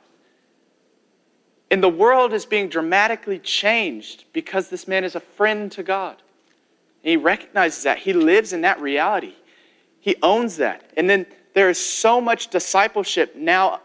And 1.71 1.83
the 1.83 1.89
world 1.89 2.33
is 2.33 2.47
being 2.47 2.69
dramatically 2.69 3.39
changed 3.39 4.25
because 4.33 4.69
this 4.69 4.89
man 4.89 5.05
is 5.05 5.15
a 5.15 5.21
friend 5.21 5.71
to 5.73 5.83
God. 5.83 6.17
And 7.05 7.11
he 7.11 7.17
recognizes 7.17 7.83
that. 7.83 7.99
He 7.99 8.13
lives 8.13 8.53
in 8.53 8.63
that 8.63 8.81
reality. 8.81 9.35
He 10.01 10.17
owns 10.23 10.57
that. 10.57 10.91
And 10.97 11.09
then 11.09 11.27
there 11.55 11.69
is 11.69 11.79
so 11.79 12.21
much 12.21 12.49
discipleship 12.49 13.37
now 13.37 13.81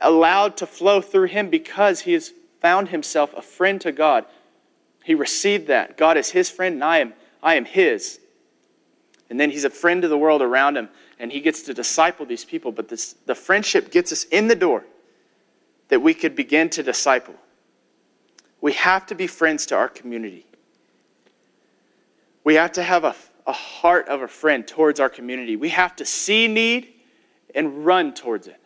allowed 0.00 0.56
to 0.58 0.66
flow 0.66 1.00
through 1.00 1.28
him 1.28 1.48
because 1.48 2.00
he 2.00 2.12
has 2.12 2.32
found 2.60 2.88
himself 2.88 3.32
a 3.34 3.42
friend 3.42 3.80
to 3.80 3.92
God. 3.92 4.26
He 5.04 5.14
received 5.14 5.66
that. 5.68 5.96
God 5.96 6.16
is 6.16 6.30
his 6.30 6.50
friend, 6.50 6.74
and 6.74 6.84
I 6.84 6.98
am, 6.98 7.14
I 7.42 7.54
am 7.54 7.64
his. 7.64 8.20
And 9.30 9.40
then 9.40 9.50
he's 9.50 9.64
a 9.64 9.70
friend 9.70 10.02
to 10.02 10.08
the 10.08 10.18
world 10.18 10.42
around 10.42 10.76
him, 10.76 10.88
and 11.18 11.32
he 11.32 11.40
gets 11.40 11.62
to 11.62 11.74
disciple 11.74 12.26
these 12.26 12.44
people. 12.44 12.72
But 12.72 12.88
this, 12.88 13.14
the 13.26 13.34
friendship 13.34 13.90
gets 13.90 14.12
us 14.12 14.24
in 14.24 14.48
the 14.48 14.54
door 14.54 14.84
that 15.88 16.00
we 16.00 16.14
could 16.14 16.34
begin 16.34 16.70
to 16.70 16.82
disciple. 16.82 17.34
We 18.60 18.72
have 18.74 19.06
to 19.06 19.14
be 19.14 19.26
friends 19.26 19.66
to 19.66 19.76
our 19.76 19.88
community. 19.88 20.46
We 22.44 22.54
have 22.54 22.72
to 22.72 22.82
have 22.82 23.04
a, 23.04 23.14
a 23.46 23.52
heart 23.52 24.08
of 24.08 24.22
a 24.22 24.28
friend 24.28 24.66
towards 24.66 25.00
our 25.00 25.08
community. 25.08 25.56
We 25.56 25.70
have 25.70 25.96
to 25.96 26.04
see 26.04 26.48
need 26.48 26.92
and 27.54 27.84
run 27.84 28.14
towards 28.14 28.46
it. 28.46 28.60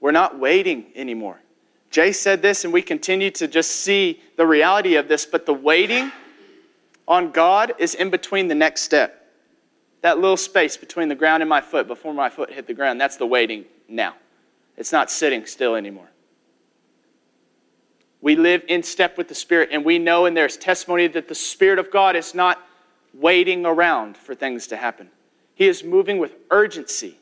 We're 0.00 0.10
not 0.10 0.38
waiting 0.38 0.86
anymore. 0.94 1.40
Jay 1.90 2.12
said 2.12 2.42
this, 2.42 2.64
and 2.64 2.72
we 2.72 2.82
continue 2.82 3.30
to 3.32 3.46
just 3.46 3.70
see 3.70 4.20
the 4.36 4.46
reality 4.46 4.96
of 4.96 5.06
this, 5.08 5.26
but 5.26 5.46
the 5.46 5.54
waiting 5.54 6.10
on 7.06 7.30
God 7.30 7.74
is 7.78 7.94
in 7.94 8.10
between 8.10 8.48
the 8.48 8.54
next 8.54 8.82
step. 8.82 9.30
That 10.00 10.18
little 10.18 10.36
space 10.36 10.76
between 10.76 11.08
the 11.08 11.14
ground 11.14 11.42
and 11.42 11.50
my 11.50 11.60
foot 11.60 11.86
before 11.86 12.14
my 12.14 12.30
foot 12.30 12.50
hit 12.50 12.66
the 12.66 12.74
ground, 12.74 13.00
that's 13.00 13.16
the 13.16 13.26
waiting 13.26 13.66
now. 13.88 14.14
It's 14.76 14.92
not 14.92 15.10
sitting 15.10 15.46
still 15.46 15.74
anymore. 15.74 16.08
We 18.20 18.36
live 18.36 18.62
in 18.68 18.82
step 18.82 19.18
with 19.18 19.28
the 19.28 19.34
Spirit, 19.34 19.70
and 19.72 19.84
we 19.84 19.98
know, 19.98 20.26
and 20.26 20.36
there's 20.36 20.56
testimony 20.56 21.08
that 21.08 21.28
the 21.28 21.34
Spirit 21.34 21.78
of 21.78 21.90
God 21.90 22.14
is 22.16 22.34
not 22.34 22.60
waiting 23.14 23.66
around 23.66 24.16
for 24.16 24.34
things 24.34 24.68
to 24.68 24.76
happen. 24.76 25.10
He 25.54 25.66
is 25.66 25.82
moving 25.84 26.18
with 26.18 26.34
urgency 26.50 27.18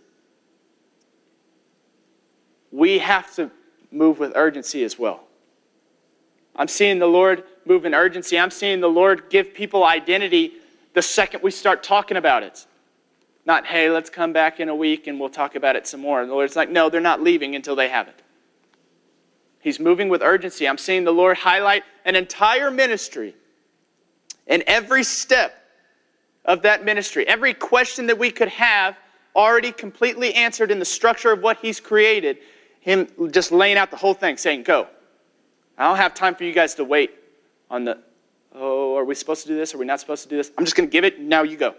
we 2.71 2.99
have 2.99 3.35
to 3.37 3.51
move 3.91 4.19
with 4.19 4.33
urgency 4.35 4.85
as 4.85 4.99
well. 4.99 5.25
I'm 6.55 6.69
seeing 6.69 6.99
the 6.99 7.07
Lord 7.07 7.45
move 7.65 7.85
in 7.85 7.95
urgency. 7.95 8.39
I'm 8.39 8.51
seeing 8.51 8.81
the 8.81 8.89
Lord 8.89 9.31
give 9.31 9.55
people 9.55 9.85
identity 9.85 10.55
the 10.95 11.03
second 11.03 11.43
we 11.43 11.51
start 11.51 11.83
talking 11.83 12.17
about 12.17 12.43
it. 12.43 12.67
Not, 13.51 13.67
hey, 13.67 13.91
let's 13.91 14.11
come 14.11 14.33
back 14.33 14.61
in 14.61 14.69
a 14.69 14.75
week 14.77 15.09
and 15.09 15.19
we'll 15.19 15.29
talk 15.29 15.57
about 15.57 15.75
it 15.75 15.85
some 15.85 15.99
more. 15.99 16.21
And 16.21 16.31
the 16.31 16.35
Lord's 16.35 16.55
like, 16.55 16.71
no, 16.71 16.89
they're 16.89 17.01
not 17.01 17.21
leaving 17.21 17.57
until 17.57 17.75
they 17.75 17.89
have 17.89 18.07
it. 18.07 18.23
He's 19.59 19.81
moving 19.81 20.09
with 20.09 20.23
urgency. 20.23 20.69
I'm 20.69 20.79
seeing 20.79 21.03
the 21.03 21.11
Lord 21.11 21.37
highlight 21.37 21.83
an 22.05 22.15
entire 22.15 22.71
ministry 22.71 23.35
and 24.47 24.63
every 24.69 25.03
step 25.03 25.65
of 26.45 26.63
that 26.63 26.85
ministry, 26.85 27.27
every 27.27 27.53
question 27.53 28.07
that 28.07 28.17
we 28.21 28.31
could 28.31 28.51
have 28.51 28.97
already 29.35 29.73
completely 29.73 30.33
answered 30.35 30.71
in 30.71 30.79
the 30.79 30.85
structure 30.85 31.33
of 31.33 31.43
what 31.43 31.59
He's 31.59 31.81
created. 31.81 32.39
Him 32.79 33.09
just 33.33 33.51
laying 33.51 33.77
out 33.77 33.91
the 33.91 33.97
whole 33.97 34.15
thing, 34.15 34.37
saying, 34.37 34.63
Go. 34.63 34.87
I 35.77 35.89
don't 35.89 35.97
have 35.97 36.15
time 36.15 36.37
for 36.37 36.45
you 36.45 36.53
guys 36.53 36.77
to 36.77 36.85
wait 36.85 37.11
on 37.69 37.85
the, 37.85 37.99
oh, 38.55 38.95
are 38.95 39.05
we 39.05 39.17
supposed 39.17 39.43
to 39.43 39.49
do 39.49 39.57
this? 39.57 39.75
Are 39.75 39.79
we 39.79 39.87
not 39.87 39.99
supposed 39.99 40.23
to 40.23 40.29
do 40.29 40.37
this? 40.37 40.53
I'm 40.57 40.65
just 40.65 40.77
going 40.77 40.89
to 40.89 40.93
give 40.93 41.03
it. 41.03 41.19
Now 41.19 41.43
you 41.43 41.57
go. 41.57 41.75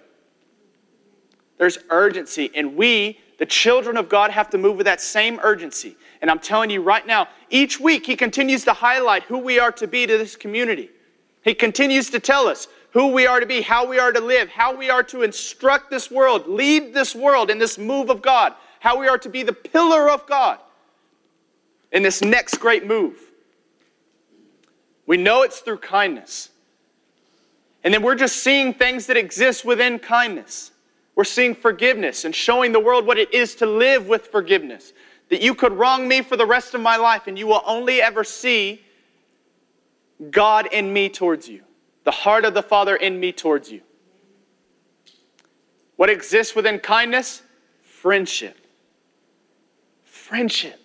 There's 1.61 1.77
urgency, 1.91 2.49
and 2.55 2.75
we, 2.75 3.19
the 3.37 3.45
children 3.45 3.95
of 3.95 4.09
God, 4.09 4.31
have 4.31 4.49
to 4.49 4.57
move 4.57 4.77
with 4.77 4.87
that 4.87 4.99
same 4.99 5.39
urgency. 5.43 5.95
And 6.19 6.31
I'm 6.31 6.39
telling 6.39 6.71
you 6.71 6.81
right 6.81 7.05
now, 7.05 7.27
each 7.51 7.79
week 7.79 8.07
He 8.07 8.15
continues 8.15 8.65
to 8.65 8.73
highlight 8.73 9.21
who 9.21 9.37
we 9.37 9.59
are 9.59 9.71
to 9.73 9.85
be 9.85 10.07
to 10.07 10.17
this 10.17 10.35
community. 10.35 10.89
He 11.43 11.53
continues 11.53 12.09
to 12.09 12.19
tell 12.19 12.47
us 12.47 12.67
who 12.93 13.09
we 13.09 13.27
are 13.27 13.39
to 13.39 13.45
be, 13.45 13.61
how 13.61 13.87
we 13.87 13.99
are 13.99 14.11
to 14.11 14.19
live, 14.19 14.49
how 14.49 14.75
we 14.75 14.89
are 14.89 15.03
to 15.03 15.21
instruct 15.21 15.91
this 15.91 16.09
world, 16.09 16.47
lead 16.47 16.95
this 16.95 17.13
world 17.13 17.51
in 17.51 17.59
this 17.59 17.77
move 17.77 18.09
of 18.09 18.23
God, 18.23 18.55
how 18.79 18.99
we 18.99 19.07
are 19.07 19.19
to 19.19 19.29
be 19.29 19.43
the 19.43 19.53
pillar 19.53 20.09
of 20.09 20.25
God 20.25 20.57
in 21.91 22.01
this 22.01 22.23
next 22.23 22.57
great 22.57 22.87
move. 22.87 23.19
We 25.05 25.17
know 25.17 25.43
it's 25.43 25.59
through 25.59 25.77
kindness. 25.77 26.49
And 27.83 27.93
then 27.93 28.01
we're 28.01 28.15
just 28.15 28.37
seeing 28.37 28.73
things 28.73 29.05
that 29.05 29.15
exist 29.15 29.63
within 29.63 29.99
kindness. 29.99 30.70
We're 31.21 31.25
seeing 31.25 31.53
forgiveness 31.53 32.25
and 32.25 32.33
showing 32.33 32.71
the 32.71 32.79
world 32.79 33.05
what 33.05 33.19
it 33.19 33.31
is 33.31 33.53
to 33.57 33.67
live 33.67 34.07
with 34.07 34.29
forgiveness. 34.29 34.91
That 35.29 35.39
you 35.39 35.53
could 35.53 35.71
wrong 35.71 36.07
me 36.07 36.23
for 36.23 36.35
the 36.35 36.47
rest 36.47 36.73
of 36.73 36.81
my 36.81 36.97
life 36.97 37.27
and 37.27 37.37
you 37.37 37.45
will 37.45 37.61
only 37.63 38.01
ever 38.01 38.23
see 38.23 38.81
God 40.31 40.67
in 40.71 40.91
me 40.91 41.09
towards 41.09 41.47
you, 41.47 41.61
the 42.05 42.11
heart 42.11 42.43
of 42.43 42.55
the 42.55 42.63
Father 42.63 42.95
in 42.95 43.19
me 43.19 43.31
towards 43.31 43.71
you. 43.71 43.81
What 45.95 46.09
exists 46.09 46.55
within 46.55 46.79
kindness? 46.79 47.43
Friendship. 47.83 48.57
Friendship. 50.03 50.81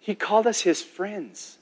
He 0.00 0.16
called 0.16 0.48
us 0.48 0.60
his 0.60 0.82
friends 0.82 1.58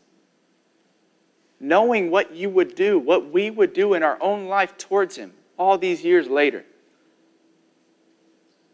knowing 1.61 2.11
what 2.11 2.35
you 2.35 2.48
would 2.48 2.74
do, 2.74 2.98
what 2.98 3.30
we 3.30 3.50
would 3.50 3.74
do 3.74 3.92
in 3.92 4.02
our 4.02 4.16
own 4.22 4.46
life 4.46 4.78
towards 4.78 5.16
Him 5.16 5.35
all 5.62 5.79
these 5.79 6.03
years 6.05 6.29
later. 6.29 6.64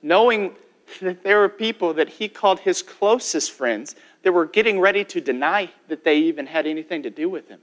Knowing 0.03 0.55
that 1.03 1.23
there 1.23 1.39
were 1.39 1.49
people 1.49 1.93
that 1.95 2.09
He 2.09 2.29
called 2.29 2.61
His 2.61 2.83
closest 2.83 3.53
friends 3.53 3.95
that 4.23 4.33
were 4.33 4.47
getting 4.47 4.81
ready 4.81 5.05
to 5.05 5.21
deny 5.21 5.71
that 5.89 6.05
they 6.05 6.19
even 6.19 6.47
had 6.47 6.67
anything 6.67 7.03
to 7.03 7.11
do 7.11 7.29
with 7.29 7.49
Him. 7.49 7.61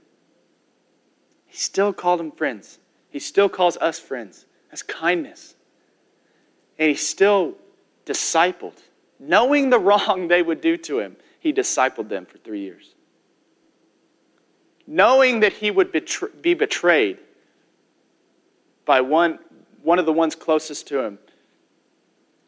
He 1.46 1.56
still 1.56 1.92
called 1.92 2.20
them 2.20 2.30
friends. 2.30 2.78
He 3.10 3.18
still 3.18 3.48
calls 3.48 3.76
us 3.78 3.98
friends. 3.98 4.46
That's 4.70 4.82
kindness. 4.82 5.56
And 6.78 6.88
He 6.88 6.94
still 6.94 7.54
discipled. 8.04 8.78
Knowing 9.18 9.70
the 9.70 9.78
wrong 9.88 10.28
they 10.28 10.42
would 10.42 10.60
do 10.60 10.76
to 10.76 11.00
Him, 11.00 11.16
He 11.40 11.52
discipled 11.52 12.08
them 12.08 12.26
for 12.26 12.38
three 12.38 12.60
years 12.60 12.94
knowing 14.86 15.40
that 15.40 15.52
he 15.52 15.70
would 15.70 15.90
be 16.40 16.54
betrayed 16.54 17.18
by 18.86 19.02
one, 19.02 19.38
one 19.82 19.98
of 19.98 20.06
the 20.06 20.12
ones 20.12 20.34
closest 20.34 20.88
to 20.88 21.00
him, 21.00 21.18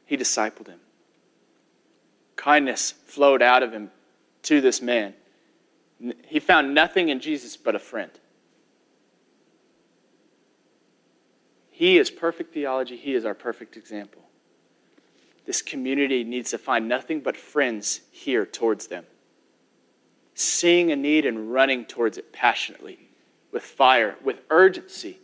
he 0.07 0.17
discipled 0.17 0.69
him. 0.69 0.81
Kindness 2.37 2.93
flowed 3.05 3.43
out 3.43 3.63
of 3.63 3.73
him 3.73 3.91
to 4.45 4.63
this 4.63 4.81
man. 4.81 5.13
He 6.27 6.41
found 6.41 6.75
nothing 6.75 7.11
in 7.11 7.21
Jesus 7.21 7.59
but 7.59 7.75
a 7.75 7.79
friend. 7.79 8.13
He 11.71 11.99
is 11.99 12.11
perfect 12.11 12.55
theology, 12.55 12.97
he 12.97 13.15
is 13.15 13.27
our 13.27 13.35
perfect 13.35 13.77
example. 13.77 14.23
This 15.45 15.61
community 15.61 16.25
needs 16.25 16.51
to 16.53 16.59
find 16.59 16.89
nothing 16.89 17.21
but 17.21 17.37
friends 17.37 18.01
here 18.11 18.47
towards 18.47 18.87
them 18.87 19.05
seeing 20.39 20.93
a 20.93 20.97
need 20.97 21.27
and 21.27 21.53
running 21.53 21.85
towards 21.85 22.17
it 22.17 22.33
passionately, 22.33 22.97
with 23.51 23.63
fire, 23.63 24.17
with 24.23 24.41
urgency. 24.51 25.19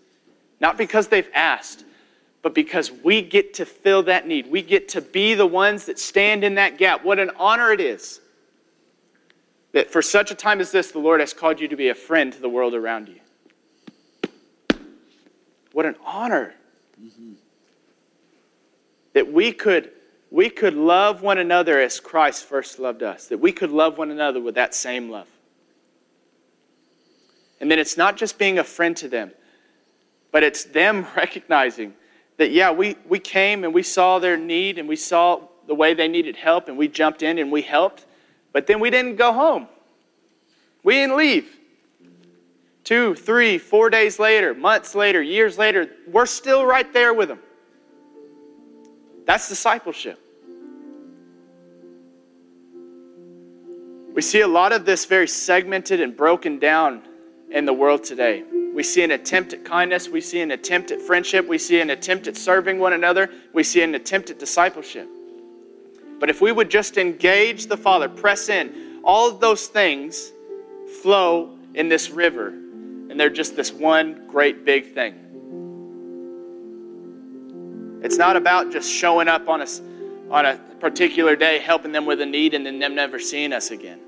Not 0.64 0.79
because 0.79 1.09
they've 1.09 1.29
asked, 1.35 1.85
but 2.40 2.55
because 2.55 2.90
we 2.90 3.20
get 3.20 3.53
to 3.55 3.66
fill 3.66 4.05
that 4.05 4.27
need. 4.27 4.50
We 4.50 4.62
get 4.62 4.88
to 4.88 5.03
be 5.03 5.35
the 5.35 5.46
ones 5.46 5.85
that 5.85 5.98
stand 5.98 6.42
in 6.42 6.55
that 6.55 6.79
gap. 6.79 7.05
What 7.05 7.18
an 7.18 7.33
honor 7.37 7.70
it 7.70 7.83
is 7.83 8.18
that 9.72 9.90
for 9.90 10.00
such 10.00 10.31
a 10.31 10.35
time 10.35 10.62
as 10.62 10.72
this, 10.72 10.90
the 10.90 11.00
Lord 11.00 11.20
has 11.20 11.35
called 11.35 11.61
you 11.61 11.68
to 11.68 11.77
be 11.77 11.90
a 11.90 11.94
friend 11.94 12.33
to 12.33 12.40
the 12.40 12.48
world 12.48 12.72
around 12.74 13.11
you. 13.11 14.79
What 15.72 15.85
an 15.85 15.96
honor 16.03 16.55
mm-hmm. 16.98 17.33
that 19.12 19.31
we 19.31 19.53
could 19.53 19.90
we 20.31 20.48
could 20.48 20.72
love 20.72 21.20
one 21.20 21.37
another 21.37 21.79
as 21.79 22.00
Christ 22.00 22.44
first 22.44 22.79
loved 22.79 23.03
us, 23.03 23.27
that 23.27 23.38
we 23.38 23.53
could 23.53 23.70
love 23.70 23.98
one 23.98 24.11
another 24.11 24.40
with 24.40 24.55
that 24.55 24.74
same 24.74 25.11
love. 25.11 25.29
And 27.61 27.70
then 27.70 27.79
it's 27.79 27.98
not 27.98 28.16
just 28.16 28.38
being 28.38 28.59
a 28.59 28.64
friend 28.64 28.96
to 28.96 29.11
them, 29.11 29.33
but 30.35 30.42
it's 30.42 30.64
them 30.64 31.07
recognizing 31.16 31.94
that, 32.38 32.51
yeah, 32.51 32.73
we, 32.73 32.97
we 33.09 33.20
came 33.20 33.62
and 33.62 33.73
we 33.73 33.85
saw 33.85 34.18
their 34.18 34.37
need 34.37 34.79
and 34.79 34.88
we 34.88 34.97
saw 34.97 35.40
the 35.68 35.75
way 35.77 35.94
they 35.94 36.09
needed 36.09 36.35
help 36.35 36.66
and 36.66 36.77
we 36.77 36.88
jumped 36.88 37.23
in 37.23 37.38
and 37.38 37.53
we 37.53 37.62
helped, 37.62 38.05
but 38.53 38.66
then 38.66 38.81
we 38.81 38.90
didn't 38.90 39.14
go 39.14 39.33
home. 39.33 39.68
We 40.83 40.94
didn't 40.94 41.16
leave. 41.16 41.57
Two, 42.83 43.14
three, 43.14 43.59
four 43.59 43.90
days 43.90 44.18
later, 44.18 44.55
months 44.55 44.97
later, 44.97 45.23
years 45.23 45.57
later, 45.57 45.88
we're 46.09 46.27
still 46.27 46.66
right 46.66 46.92
there 46.92 47.14
with 47.14 47.29
them. 47.29 47.38
That's 49.27 49.49
discipleship. 49.49 50.18
We 54.12 54.20
see 54.20 54.40
a 54.40 54.49
lot 54.49 54.73
of 54.73 54.85
this 54.85 55.05
very 55.05 55.29
segmented 55.29 56.01
and 56.01 56.16
broken 56.16 56.59
down 56.59 57.03
in 57.51 57.66
the 57.66 57.73
world 57.73 58.03
today. 58.03 58.42
We 58.75 58.83
see 58.83 59.05
an 59.05 59.13
attempt 59.13 59.53
at 59.53 59.65
kindness, 59.65 60.09
we 60.09 60.21
see 60.21 60.41
an 60.41 60.51
attempt 60.51 60.91
at 60.91 61.01
friendship, 61.01 61.47
we 61.47 61.59
see 61.59 61.81
an 61.81 61.91
attempt 61.91 62.27
at 62.27 62.37
serving 62.37 62.81
one 62.81 62.93
another, 62.93 63.31
we 63.53 63.63
see 63.63 63.83
an 63.83 63.95
attempt 63.95 64.31
at 64.31 64.41
discipleship. 64.41 65.09
But 66.19 66.29
if 66.29 66.41
we 66.41 66.51
would 66.51 66.71
just 66.71 66.99
engage 66.99 67.67
the 67.67 67.77
Father, 67.77 68.09
press 68.09 68.49
in, 68.49 69.01
all 69.05 69.29
of 69.31 69.39
those 69.39 69.69
things 69.69 70.33
flow 71.03 71.57
in 71.75 71.89
this 71.89 72.11
river, 72.11 72.49
and 72.49 73.21
they're 73.21 73.31
just 73.31 73.55
this 73.55 73.73
one 73.73 74.27
great 74.27 74.65
big 74.65 74.93
thing. 74.93 75.21
It's 78.03 78.19
not 78.19 78.37
about 78.37 78.73
just 78.73 78.91
showing 78.91 79.29
up 79.29 79.49
on 79.49 79.63
a, 79.63 79.67
on 80.31 80.47
a 80.47 80.57
particular 80.81 81.37
day, 81.37 81.59
helping 81.59 81.93
them 81.93 82.07
with 82.07 82.21
a 82.21 82.27
need, 82.27 82.55
and 82.55 82.67
then 82.67 82.81
them 82.81 82.95
never 82.95 83.19
seeing 83.21 83.53
us 83.53 83.71
again. 83.71 84.01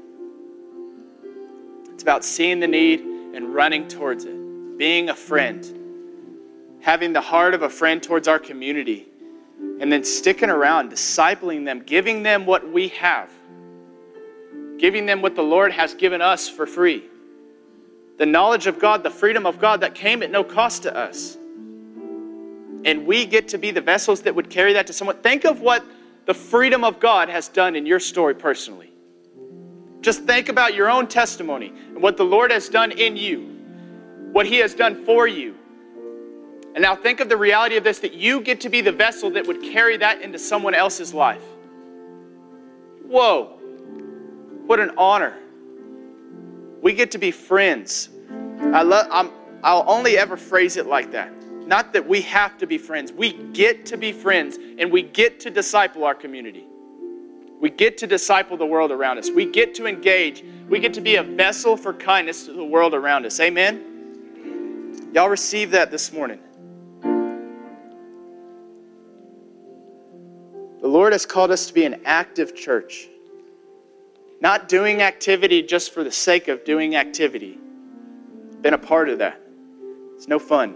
It's 1.92 2.02
about 2.02 2.24
seeing 2.24 2.60
the 2.60 2.66
need 2.66 3.00
and 3.00 3.54
running 3.54 3.86
towards 3.88 4.24
it, 4.24 4.36
being 4.76 5.08
a 5.08 5.14
friend, 5.14 6.78
having 6.80 7.12
the 7.12 7.20
heart 7.20 7.54
of 7.54 7.62
a 7.62 7.68
friend 7.68 8.02
towards 8.02 8.28
our 8.28 8.38
community, 8.38 9.06
and 9.80 9.90
then 9.90 10.04
sticking 10.04 10.50
around, 10.50 10.90
discipling 10.90 11.64
them, 11.64 11.82
giving 11.84 12.22
them 12.22 12.46
what 12.46 12.70
we 12.70 12.88
have, 12.88 13.30
giving 14.78 15.06
them 15.06 15.22
what 15.22 15.34
the 15.34 15.42
Lord 15.42 15.72
has 15.72 15.94
given 15.94 16.20
us 16.20 16.48
for 16.48 16.66
free. 16.66 17.04
The 18.18 18.26
knowledge 18.26 18.66
of 18.66 18.78
God, 18.78 19.02
the 19.02 19.10
freedom 19.10 19.46
of 19.46 19.58
God 19.58 19.80
that 19.80 19.94
came 19.94 20.22
at 20.22 20.30
no 20.30 20.42
cost 20.42 20.84
to 20.84 20.96
us. 20.96 21.36
And 22.84 23.06
we 23.06 23.26
get 23.26 23.48
to 23.48 23.58
be 23.58 23.70
the 23.70 23.80
vessels 23.80 24.22
that 24.22 24.34
would 24.34 24.48
carry 24.48 24.72
that 24.74 24.86
to 24.86 24.92
someone. 24.92 25.16
Think 25.16 25.44
of 25.44 25.60
what 25.60 25.84
the 26.24 26.34
freedom 26.34 26.84
of 26.84 27.00
God 27.00 27.28
has 27.28 27.48
done 27.48 27.76
in 27.76 27.86
your 27.86 28.00
story 28.00 28.34
personally. 28.34 28.92
Just 30.00 30.24
think 30.24 30.48
about 30.48 30.74
your 30.74 30.88
own 30.88 31.06
testimony 31.08 31.72
and 31.88 32.00
what 32.00 32.16
the 32.16 32.24
Lord 32.24 32.50
has 32.50 32.68
done 32.68 32.92
in 32.92 33.16
you, 33.16 33.55
what 34.32 34.46
He 34.46 34.56
has 34.58 34.74
done 34.74 35.04
for 35.04 35.26
you. 35.26 35.54
And 36.74 36.82
now 36.82 36.94
think 36.94 37.20
of 37.20 37.30
the 37.30 37.36
reality 37.36 37.76
of 37.76 37.84
this 37.84 38.00
that 38.00 38.12
you 38.12 38.42
get 38.42 38.60
to 38.60 38.68
be 38.68 38.82
the 38.82 38.92
vessel 38.92 39.30
that 39.30 39.46
would 39.46 39.62
carry 39.62 39.96
that 39.96 40.20
into 40.20 40.38
someone 40.38 40.74
else's 40.74 41.14
life. 41.14 41.42
Whoa, 43.06 43.44
what 44.66 44.78
an 44.78 44.92
honor. 44.98 45.38
We 46.82 46.92
get 46.92 47.12
to 47.12 47.18
be 47.18 47.30
friends. 47.30 48.10
I 48.60 48.82
love, 48.82 49.06
I'm, 49.10 49.30
I'll 49.62 49.84
only 49.88 50.18
ever 50.18 50.36
phrase 50.36 50.76
it 50.76 50.86
like 50.86 51.12
that. 51.12 51.32
Not 51.66 51.94
that 51.94 52.06
we 52.06 52.20
have 52.22 52.58
to 52.58 52.66
be 52.66 52.76
friends, 52.76 53.10
we 53.10 53.32
get 53.32 53.86
to 53.86 53.96
be 53.96 54.12
friends 54.12 54.58
and 54.78 54.92
we 54.92 55.02
get 55.02 55.40
to 55.40 55.50
disciple 55.50 56.04
our 56.04 56.14
community. 56.14 56.66
We 57.58 57.70
get 57.70 57.96
to 57.98 58.06
disciple 58.06 58.58
the 58.58 58.66
world 58.66 58.92
around 58.92 59.16
us. 59.18 59.30
We 59.30 59.46
get 59.46 59.74
to 59.76 59.86
engage. 59.86 60.44
We 60.68 60.78
get 60.78 60.92
to 60.94 61.00
be 61.00 61.16
a 61.16 61.22
vessel 61.22 61.76
for 61.76 61.94
kindness 61.94 62.44
to 62.46 62.52
the 62.52 62.64
world 62.64 62.92
around 62.92 63.24
us. 63.24 63.40
Amen? 63.40 63.95
Y'all 65.16 65.30
receive 65.30 65.70
that 65.70 65.90
this 65.90 66.12
morning. 66.12 66.38
The 70.82 70.86
Lord 70.86 71.14
has 71.14 71.24
called 71.24 71.50
us 71.50 71.68
to 71.68 71.72
be 71.72 71.86
an 71.86 72.02
active 72.04 72.54
church, 72.54 73.08
not 74.42 74.68
doing 74.68 75.00
activity 75.00 75.62
just 75.62 75.94
for 75.94 76.04
the 76.04 76.12
sake 76.12 76.48
of 76.48 76.66
doing 76.66 76.96
activity. 76.96 77.58
Been 78.60 78.74
a 78.74 78.78
part 78.78 79.08
of 79.08 79.16
that. 79.20 79.40
It's 80.16 80.28
no 80.28 80.38
fun. 80.38 80.74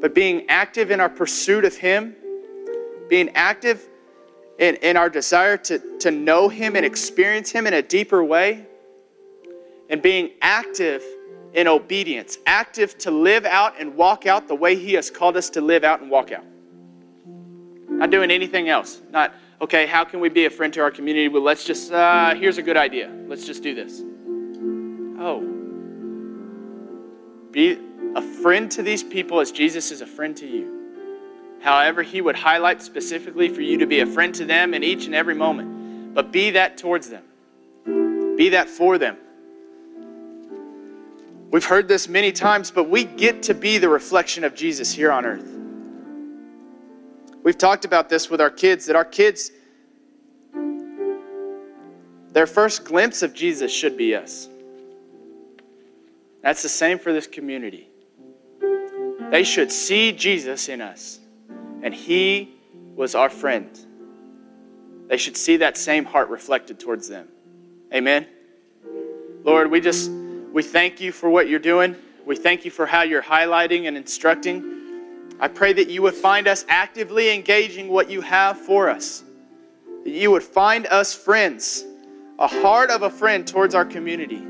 But 0.00 0.14
being 0.14 0.48
active 0.48 0.92
in 0.92 1.00
our 1.00 1.10
pursuit 1.10 1.64
of 1.64 1.76
Him, 1.76 2.14
being 3.08 3.30
active 3.30 3.84
in, 4.60 4.76
in 4.76 4.96
our 4.96 5.10
desire 5.10 5.56
to, 5.56 5.98
to 5.98 6.12
know 6.12 6.48
Him 6.48 6.76
and 6.76 6.86
experience 6.86 7.50
Him 7.50 7.66
in 7.66 7.74
a 7.74 7.82
deeper 7.82 8.22
way, 8.22 8.64
and 9.90 10.00
being 10.00 10.30
active 10.40 11.02
in 11.54 11.68
obedience, 11.68 12.38
active 12.46 12.96
to 12.98 13.10
live 13.10 13.44
out 13.44 13.74
and 13.78 13.94
walk 13.94 14.26
out 14.26 14.48
the 14.48 14.54
way 14.54 14.74
He 14.76 14.94
has 14.94 15.10
called 15.10 15.36
us 15.36 15.50
to 15.50 15.60
live 15.60 15.84
out 15.84 16.00
and 16.00 16.10
walk 16.10 16.32
out. 16.32 16.44
Not 17.88 18.10
doing 18.10 18.30
anything 18.30 18.68
else. 18.68 19.00
Not, 19.10 19.34
okay, 19.60 19.86
how 19.86 20.04
can 20.04 20.20
we 20.20 20.28
be 20.28 20.46
a 20.46 20.50
friend 20.50 20.72
to 20.74 20.80
our 20.80 20.90
community? 20.90 21.28
Well, 21.28 21.42
let's 21.42 21.64
just, 21.64 21.92
uh, 21.92 22.34
here's 22.34 22.58
a 22.58 22.62
good 22.62 22.76
idea. 22.76 23.10
Let's 23.26 23.46
just 23.46 23.62
do 23.62 23.74
this. 23.74 24.02
Oh. 25.20 25.40
Be 27.50 27.78
a 28.16 28.22
friend 28.22 28.70
to 28.72 28.82
these 28.82 29.02
people 29.02 29.40
as 29.40 29.52
Jesus 29.52 29.90
is 29.90 30.00
a 30.00 30.06
friend 30.06 30.36
to 30.38 30.46
you. 30.46 30.78
However, 31.60 32.02
He 32.02 32.20
would 32.20 32.34
highlight 32.34 32.82
specifically 32.82 33.48
for 33.48 33.60
you 33.60 33.78
to 33.78 33.86
be 33.86 34.00
a 34.00 34.06
friend 34.06 34.34
to 34.36 34.44
them 34.46 34.74
in 34.74 34.82
each 34.82 35.06
and 35.06 35.14
every 35.14 35.34
moment. 35.34 36.14
But 36.14 36.32
be 36.32 36.50
that 36.50 36.76
towards 36.78 37.08
them, 37.10 37.24
be 38.36 38.50
that 38.50 38.68
for 38.68 38.98
them. 38.98 39.16
We've 41.52 41.62
heard 41.66 41.86
this 41.86 42.08
many 42.08 42.32
times, 42.32 42.70
but 42.70 42.88
we 42.88 43.04
get 43.04 43.42
to 43.42 43.52
be 43.52 43.76
the 43.76 43.90
reflection 43.90 44.42
of 44.42 44.54
Jesus 44.54 44.90
here 44.90 45.12
on 45.12 45.26
earth. 45.26 45.46
We've 47.42 47.58
talked 47.58 47.84
about 47.84 48.08
this 48.08 48.30
with 48.30 48.40
our 48.40 48.48
kids 48.48 48.86
that 48.86 48.96
our 48.96 49.04
kids, 49.04 49.50
their 52.30 52.46
first 52.46 52.86
glimpse 52.86 53.20
of 53.20 53.34
Jesus 53.34 53.70
should 53.70 53.98
be 53.98 54.16
us. 54.16 54.48
That's 56.40 56.62
the 56.62 56.70
same 56.70 56.98
for 56.98 57.12
this 57.12 57.26
community. 57.26 57.90
They 59.30 59.44
should 59.44 59.70
see 59.70 60.12
Jesus 60.12 60.70
in 60.70 60.80
us, 60.80 61.20
and 61.82 61.92
He 61.92 62.54
was 62.96 63.14
our 63.14 63.28
friend. 63.28 63.68
They 65.08 65.18
should 65.18 65.36
see 65.36 65.58
that 65.58 65.76
same 65.76 66.06
heart 66.06 66.30
reflected 66.30 66.80
towards 66.80 67.08
them. 67.08 67.28
Amen. 67.92 68.26
Lord, 69.44 69.70
we 69.70 69.82
just 69.82 70.10
we 70.52 70.62
thank 70.62 71.00
you 71.00 71.12
for 71.12 71.30
what 71.30 71.48
you're 71.48 71.58
doing. 71.58 71.96
We 72.26 72.36
thank 72.36 72.64
you 72.64 72.70
for 72.70 72.84
how 72.84 73.02
you're 73.02 73.22
highlighting 73.22 73.88
and 73.88 73.96
instructing. 73.96 74.72
I 75.40 75.48
pray 75.48 75.72
that 75.72 75.88
you 75.88 76.02
would 76.02 76.14
find 76.14 76.46
us 76.46 76.64
actively 76.68 77.34
engaging 77.34 77.88
what 77.88 78.10
you 78.10 78.20
have 78.20 78.58
for 78.58 78.90
us. 78.90 79.24
That 80.04 80.10
you 80.10 80.30
would 80.30 80.42
find 80.42 80.86
us 80.86 81.14
friends, 81.14 81.84
a 82.38 82.46
heart 82.46 82.90
of 82.90 83.02
a 83.02 83.10
friend 83.10 83.46
towards 83.46 83.74
our 83.74 83.84
community, 83.84 84.42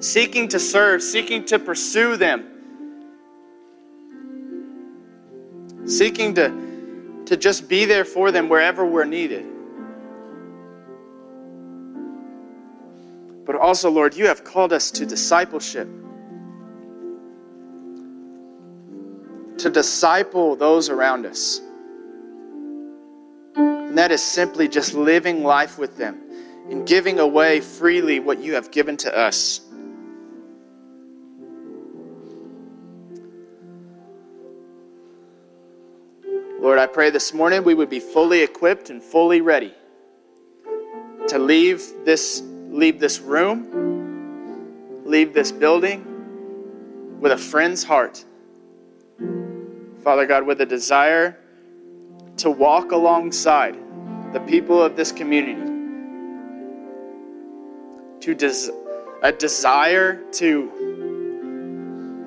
seeking 0.00 0.46
to 0.48 0.58
serve, 0.58 1.02
seeking 1.02 1.44
to 1.46 1.58
pursue 1.58 2.16
them, 2.16 2.46
seeking 5.86 6.34
to, 6.34 7.22
to 7.24 7.36
just 7.36 7.68
be 7.68 7.86
there 7.86 8.04
for 8.04 8.30
them 8.30 8.48
wherever 8.48 8.84
we're 8.84 9.04
needed. 9.04 9.46
But 13.48 13.56
also, 13.56 13.90
Lord, 13.90 14.14
you 14.14 14.26
have 14.26 14.44
called 14.44 14.72
us 14.72 14.92
to 14.92 15.04
discipleship. 15.04 15.88
to 19.58 19.70
disciple 19.70 20.56
those 20.56 20.88
around 20.88 21.26
us. 21.26 21.60
And 23.56 23.98
that 23.98 24.12
is 24.12 24.22
simply 24.22 24.68
just 24.68 24.94
living 24.94 25.42
life 25.42 25.78
with 25.78 25.96
them 25.96 26.20
and 26.70 26.86
giving 26.86 27.18
away 27.18 27.60
freely 27.60 28.20
what 28.20 28.38
you 28.38 28.54
have 28.54 28.70
given 28.70 28.96
to 28.98 29.16
us. 29.16 29.60
Lord, 36.60 36.78
I 36.78 36.86
pray 36.86 37.10
this 37.10 37.32
morning 37.32 37.64
we 37.64 37.74
would 37.74 37.90
be 37.90 38.00
fully 38.00 38.42
equipped 38.42 38.90
and 38.90 39.02
fully 39.02 39.40
ready 39.40 39.74
to 41.28 41.38
leave 41.38 41.82
this 42.04 42.42
leave 42.68 43.00
this 43.00 43.20
room, 43.20 45.02
leave 45.04 45.34
this 45.34 45.52
building 45.52 46.04
with 47.20 47.32
a 47.32 47.38
friend's 47.38 47.82
heart 47.82 48.24
Father 50.08 50.26
God, 50.26 50.46
with 50.46 50.60
a 50.60 50.66
desire 50.66 51.36
to 52.38 52.50
walk 52.50 52.92
alongside 52.92 53.76
the 54.32 54.40
people 54.40 54.82
of 54.82 54.96
this 54.96 55.12
community, 55.12 55.60
to 58.20 58.34
des- 58.34 58.70
a 59.22 59.32
desire 59.32 60.22
to 60.32 60.72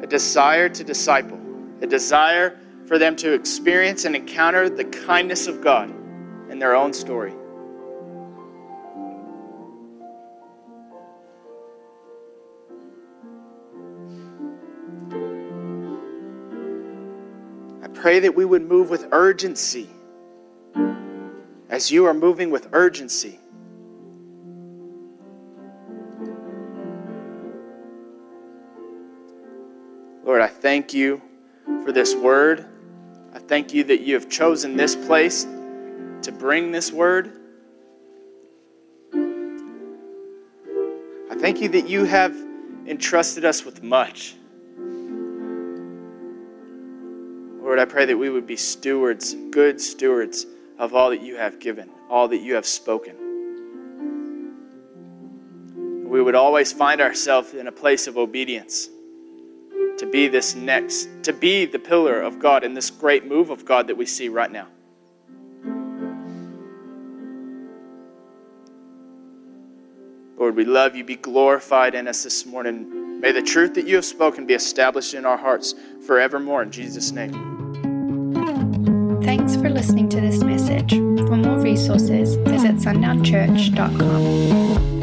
a 0.04 0.08
desire 0.08 0.68
to 0.70 0.84
disciple, 0.84 1.40
a 1.82 1.88
desire 1.88 2.60
for 2.86 3.00
them 3.00 3.16
to 3.16 3.34
experience 3.34 4.06
and 4.06 4.16
encounter 4.16 4.70
the 4.70 4.86
kindness 4.86 5.48
of 5.48 5.62
God 5.62 5.90
in 6.50 6.60
their 6.60 6.76
own 6.76 6.94
story. 6.94 7.34
Pray 18.02 18.20
that 18.20 18.34
we 18.34 18.44
would 18.44 18.64
move 18.64 18.90
with 18.90 19.08
urgency 19.12 19.88
as 21.70 21.92
you 21.92 22.06
are 22.08 22.16
moving 22.16 22.50
with 22.50 22.68
urgency. 22.72 23.40
Lord, 30.26 30.42
I 30.42 30.48
thank 30.48 30.96
you 30.96 31.22
for 31.84 31.92
this 31.92 32.16
word. 32.16 32.66
I 33.36 33.40
thank 33.40 33.72
you 33.72 33.84
that 33.84 34.02
you 34.02 34.16
have 34.16 34.28
chosen 34.28 34.76
this 34.76 34.96
place 34.96 35.44
to 35.44 36.32
bring 36.32 36.72
this 36.72 36.92
word. 36.92 37.32
I 41.30 41.36
thank 41.36 41.62
you 41.62 41.70
that 41.70 41.88
you 41.88 42.06
have 42.06 42.36
entrusted 42.88 43.46
us 43.46 43.64
with 43.64 43.84
much. 43.84 44.34
Lord, 47.72 47.80
I 47.80 47.86
pray 47.86 48.04
that 48.04 48.18
we 48.18 48.30
would 48.30 48.46
be 48.46 48.58
stewards, 48.58 49.34
good 49.50 49.80
stewards 49.80 50.46
of 50.78 50.94
all 50.94 51.12
that 51.12 51.22
you 51.22 51.38
have 51.38 51.58
given, 51.62 51.90
all 52.10 52.28
that 52.28 52.40
you 52.40 52.56
have 52.56 52.66
spoken. 52.66 53.16
We 56.10 56.22
would 56.22 56.36
always 56.36 56.74
find 56.74 57.00
ourselves 57.00 57.54
in 57.54 57.68
a 57.68 57.72
place 57.72 58.08
of 58.08 58.18
obedience 58.18 58.90
to 60.00 60.06
be 60.06 60.28
this 60.28 60.54
next, 60.54 61.08
to 61.24 61.32
be 61.32 61.66
the 61.66 61.80
pillar 61.80 62.20
of 62.20 62.40
God 62.40 62.66
in 62.66 62.74
this 62.74 62.90
great 62.90 63.26
move 63.26 63.50
of 63.50 63.64
God 63.64 63.88
that 63.88 63.96
we 63.96 64.06
see 64.06 64.28
right 64.28 64.52
now. 64.52 64.68
Lord, 70.38 70.58
we 70.58 70.66
love 70.66 70.94
you. 70.94 71.06
Be 71.06 71.16
glorified 71.16 71.96
in 71.96 72.10
us 72.10 72.22
this 72.24 72.46
morning. 72.46 73.22
May 73.22 73.32
the 73.32 73.42
truth 73.42 73.76
that 73.76 73.88
you 73.88 73.96
have 73.96 74.04
spoken 74.04 74.46
be 74.46 74.56
established 74.56 75.14
in 75.14 75.26
our 75.26 75.38
hearts 75.38 75.74
forevermore. 76.06 76.64
In 76.64 76.72
Jesus' 76.72 77.14
name. 77.14 77.61
Thanks 79.24 79.56
for 79.56 79.70
listening 79.70 80.10
to 80.10 80.20
this 80.20 80.44
message. 80.44 80.92
For 80.92 81.38
more 81.38 81.60
resources, 81.60 82.36
visit 82.36 82.76
sundownchurch.com. 82.78 85.01